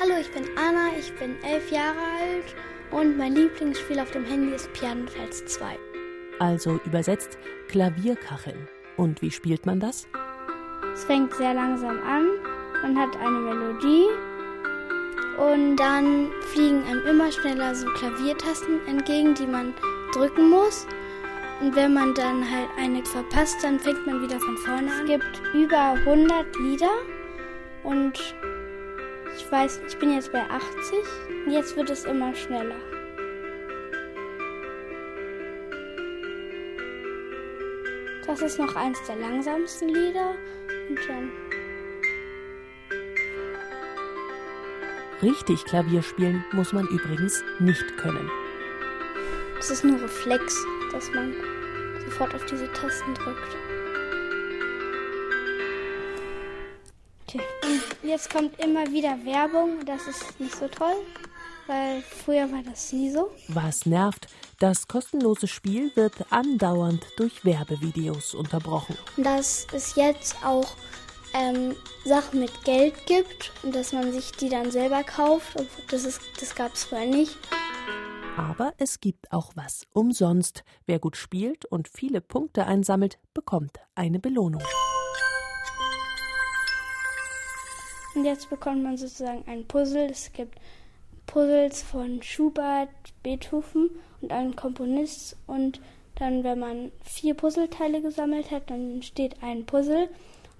Hallo, 0.00 0.14
ich 0.20 0.32
bin 0.32 0.44
Anna, 0.56 0.88
ich 0.98 1.14
bin 1.14 1.36
elf 1.44 1.70
Jahre 1.70 1.98
alt 1.98 2.56
und 2.90 3.16
mein 3.16 3.36
Lieblingsspiel 3.36 4.00
auf 4.00 4.10
dem 4.10 4.24
Handy 4.24 4.54
ist 4.54 4.72
Pianofels 4.72 5.44
2 5.46 5.91
also 6.42 6.80
übersetzt 6.84 7.38
Klavierkacheln. 7.68 8.68
Und 8.96 9.22
wie 9.22 9.30
spielt 9.30 9.64
man 9.64 9.78
das? 9.78 10.08
Es 10.92 11.04
fängt 11.04 11.32
sehr 11.34 11.54
langsam 11.54 11.98
an, 12.02 12.26
man 12.82 12.98
hat 12.98 13.16
eine 13.16 13.38
Melodie 13.38 14.06
und 15.38 15.76
dann 15.76 16.30
fliegen 16.52 16.82
einem 16.84 17.06
immer 17.06 17.32
schneller 17.32 17.74
so 17.74 17.86
Klaviertasten 17.94 18.86
entgegen, 18.86 19.34
die 19.34 19.46
man 19.46 19.72
drücken 20.12 20.50
muss. 20.50 20.86
Und 21.60 21.76
wenn 21.76 21.94
man 21.94 22.12
dann 22.14 22.42
halt 22.42 22.68
eine 22.76 23.04
verpasst, 23.04 23.56
dann 23.62 23.78
fängt 23.78 24.04
man 24.04 24.20
wieder 24.20 24.38
von 24.40 24.56
vorne 24.58 24.92
an. 24.92 25.04
Es 25.04 25.10
gibt 25.10 25.42
über 25.54 25.92
100 25.92 26.56
Lieder 26.58 26.90
und 27.84 28.18
ich 29.36 29.50
weiß, 29.50 29.80
ich 29.86 29.96
bin 29.98 30.12
jetzt 30.12 30.32
bei 30.32 30.42
80 30.42 30.66
und 31.46 31.52
jetzt 31.52 31.76
wird 31.76 31.88
es 31.88 32.04
immer 32.04 32.34
schneller. 32.34 32.91
Das 38.32 38.40
ist 38.40 38.58
noch 38.58 38.74
eins 38.76 38.98
der 39.06 39.16
langsamsten 39.16 39.90
Lieder. 39.90 40.34
Und 40.88 40.98
dann. 41.06 41.30
Richtig 45.20 45.62
Klavier 45.66 46.02
spielen 46.02 46.42
muss 46.52 46.72
man 46.72 46.86
übrigens 46.86 47.44
nicht 47.58 47.98
können. 47.98 48.30
Es 49.58 49.70
ist 49.70 49.84
nur 49.84 50.00
Reflex, 50.00 50.64
dass 50.92 51.10
man 51.10 51.34
sofort 52.06 52.34
auf 52.34 52.46
diese 52.46 52.72
Tasten 52.72 53.12
drückt. 53.12 53.54
Okay. 57.28 57.42
Und 57.64 58.08
jetzt 58.08 58.32
kommt 58.32 58.58
immer 58.64 58.90
wieder 58.90 59.10
Werbung. 59.26 59.84
Das 59.84 60.08
ist 60.08 60.40
nicht 60.40 60.56
so 60.56 60.68
toll, 60.68 60.96
weil 61.66 62.02
früher 62.02 62.50
war 62.50 62.62
das 62.62 62.92
nie 62.92 63.10
so. 63.10 63.30
Was 63.48 63.86
nervt, 63.86 64.26
das 64.58 64.88
kostenlose 64.88 65.46
Spiel 65.46 65.94
wird 65.96 66.14
andauernd 66.30 67.04
durch 67.16 67.44
Werbevideos 67.44 68.34
unterbrochen. 68.34 68.96
Dass 69.16 69.66
es 69.72 69.94
jetzt 69.96 70.36
auch 70.44 70.76
ähm, 71.34 71.74
Sachen 72.04 72.40
mit 72.40 72.64
Geld 72.64 73.06
gibt 73.06 73.52
und 73.62 73.74
dass 73.74 73.92
man 73.92 74.12
sich 74.12 74.32
die 74.32 74.48
dann 74.48 74.70
selber 74.70 75.02
kauft. 75.02 75.56
Das, 75.90 76.20
das 76.38 76.54
gab 76.54 76.74
es 76.74 76.84
vorher 76.84 77.08
nicht. 77.08 77.36
Aber 78.36 78.72
es 78.78 79.00
gibt 79.00 79.30
auch 79.30 79.52
was 79.56 79.86
umsonst. 79.92 80.64
Wer 80.86 80.98
gut 80.98 81.16
spielt 81.16 81.66
und 81.66 81.88
viele 81.88 82.20
Punkte 82.20 82.66
einsammelt, 82.66 83.18
bekommt 83.34 83.78
eine 83.94 84.18
Belohnung. 84.18 84.62
Und 88.14 88.24
jetzt 88.24 88.50
bekommt 88.50 88.82
man 88.82 88.96
sozusagen 88.96 89.44
ein 89.46 89.66
Puzzle. 89.66 90.10
Es 90.10 90.32
gibt 90.32 90.58
Puzzles 91.26 91.82
von 91.82 92.22
Schubert, 92.22 92.88
Beethoven 93.22 93.90
und 94.20 94.32
einen 94.32 94.56
Komponist. 94.56 95.36
Und 95.46 95.80
dann, 96.16 96.44
wenn 96.44 96.58
man 96.58 96.92
vier 97.02 97.34
Puzzleteile 97.34 98.02
gesammelt 98.02 98.50
hat, 98.50 98.70
dann 98.70 98.94
entsteht 98.94 99.42
ein 99.42 99.66
Puzzle. 99.66 100.08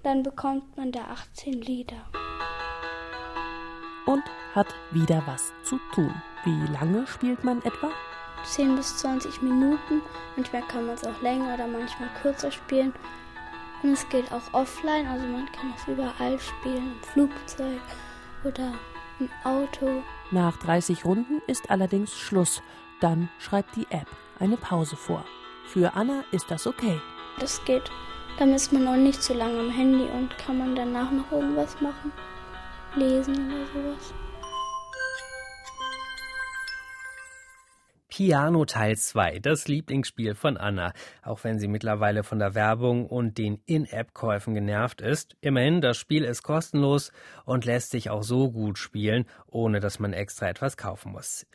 Dann 0.03 0.23
bekommt 0.23 0.75
man 0.75 0.91
da 0.91 1.05
18 1.05 1.61
Lieder. 1.61 2.03
Und 4.05 4.23
hat 4.53 4.67
wieder 4.91 5.23
was 5.25 5.53
zu 5.63 5.79
tun. 5.93 6.13
Wie 6.43 6.73
lange 6.73 7.07
spielt 7.07 7.43
man 7.43 7.59
etwa? 7.59 7.91
10 8.43 8.75
bis 8.75 8.97
20 8.97 9.41
Minuten. 9.41 10.01
Manchmal 10.35 10.63
kann 10.63 10.85
man 10.87 10.95
es 10.95 11.05
auch 11.05 11.21
länger 11.21 11.53
oder 11.53 11.67
manchmal 11.67 12.09
kürzer 12.21 12.51
spielen. 12.51 12.93
Und 13.81 13.93
es 13.93 14.07
geht 14.09 14.31
auch 14.31 14.53
offline, 14.53 15.07
also 15.07 15.25
man 15.27 15.45
kann 15.51 15.73
es 15.75 15.87
überall 15.87 16.39
spielen, 16.39 16.93
im 16.93 17.03
Flugzeug 17.03 17.81
oder 18.43 18.73
im 19.19 19.29
Auto. 19.43 20.03
Nach 20.31 20.57
30 20.57 21.05
Runden 21.05 21.41
ist 21.47 21.69
allerdings 21.69 22.13
Schluss. 22.13 22.61
Dann 23.01 23.29
schreibt 23.39 23.75
die 23.75 23.87
App 23.89 24.07
eine 24.39 24.57
Pause 24.57 24.95
vor. 24.95 25.25
Für 25.65 25.93
Anna 25.95 26.23
ist 26.31 26.49
das 26.49 26.67
okay. 26.67 26.99
Das 27.39 27.63
geht. 27.65 27.91
Dann 28.39 28.53
ist 28.53 28.73
man 28.73 28.83
noch 28.85 28.95
nicht 28.95 29.21
zu 29.21 29.33
lange 29.33 29.59
am 29.59 29.69
Handy 29.69 30.05
und 30.05 30.37
kann 30.37 30.57
man 30.57 30.75
danach 30.75 31.11
noch 31.11 31.31
irgendwas 31.31 31.79
machen. 31.81 32.11
Lesen 32.95 33.47
oder 33.47 33.65
sowas. 33.67 34.13
Piano 38.15 38.63
Teil 38.65 38.95
2, 38.95 39.39
das 39.39 39.67
Lieblingsspiel 39.67 40.35
von 40.35 40.55
Anna, 40.55 40.93
auch 41.23 41.43
wenn 41.43 41.57
sie 41.57 41.67
mittlerweile 41.67 42.21
von 42.21 42.37
der 42.37 42.53
Werbung 42.53 43.07
und 43.07 43.39
den 43.39 43.59
In-App-Käufen 43.65 44.53
genervt 44.53 45.01
ist. 45.01 45.35
Immerhin, 45.41 45.81
das 45.81 45.97
Spiel 45.97 46.23
ist 46.23 46.43
kostenlos 46.43 47.11
und 47.43 47.65
lässt 47.65 47.89
sich 47.89 48.11
auch 48.11 48.21
so 48.21 48.51
gut 48.51 48.77
spielen, 48.77 49.25
ohne 49.47 49.79
dass 49.79 49.97
man 49.97 50.13
extra 50.13 50.47
etwas 50.47 50.77
kaufen 50.77 51.11
muss. 51.11 51.47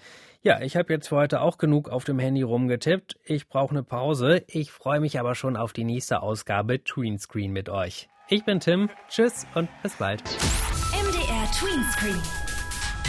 Ja, 0.43 0.61
ich 0.61 0.77
habe 0.77 0.93
jetzt 0.93 1.07
für 1.07 1.17
heute 1.19 1.43
auch 1.43 1.59
genug 1.59 1.91
auf 1.91 2.03
dem 2.03 2.19
Handy 2.19 2.43
rumgetippt. 2.43 3.21
Ich 3.23 3.47
brauche 3.47 3.71
eine 3.71 3.85
Pause. 3.85 4.43
Ich 4.49 4.73
freue 4.73 4.99
mich 4.99 5.21
aber 5.21 5.37
schon 5.37 5.57
auf 5.57 5.73
die 5.73 5.85
nächste 5.85 6.23
Ausgabe 6.23 6.83
Tween 6.83 7.21
Screen 7.21 7.53
mit 7.53 7.69
euch. 7.69 8.09
Ich 8.29 8.45
bin 8.45 8.59
Tim. 8.59 8.91
Tschüss 9.09 9.47
und 9.55 9.69
bis 9.85 9.95
bald. 9.95 10.25
MDR 10.25 11.53
Tween 11.53 11.85
Screen. 11.93 12.21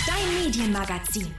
Dein 0.05 0.45
Medienmagazin. 0.45 1.33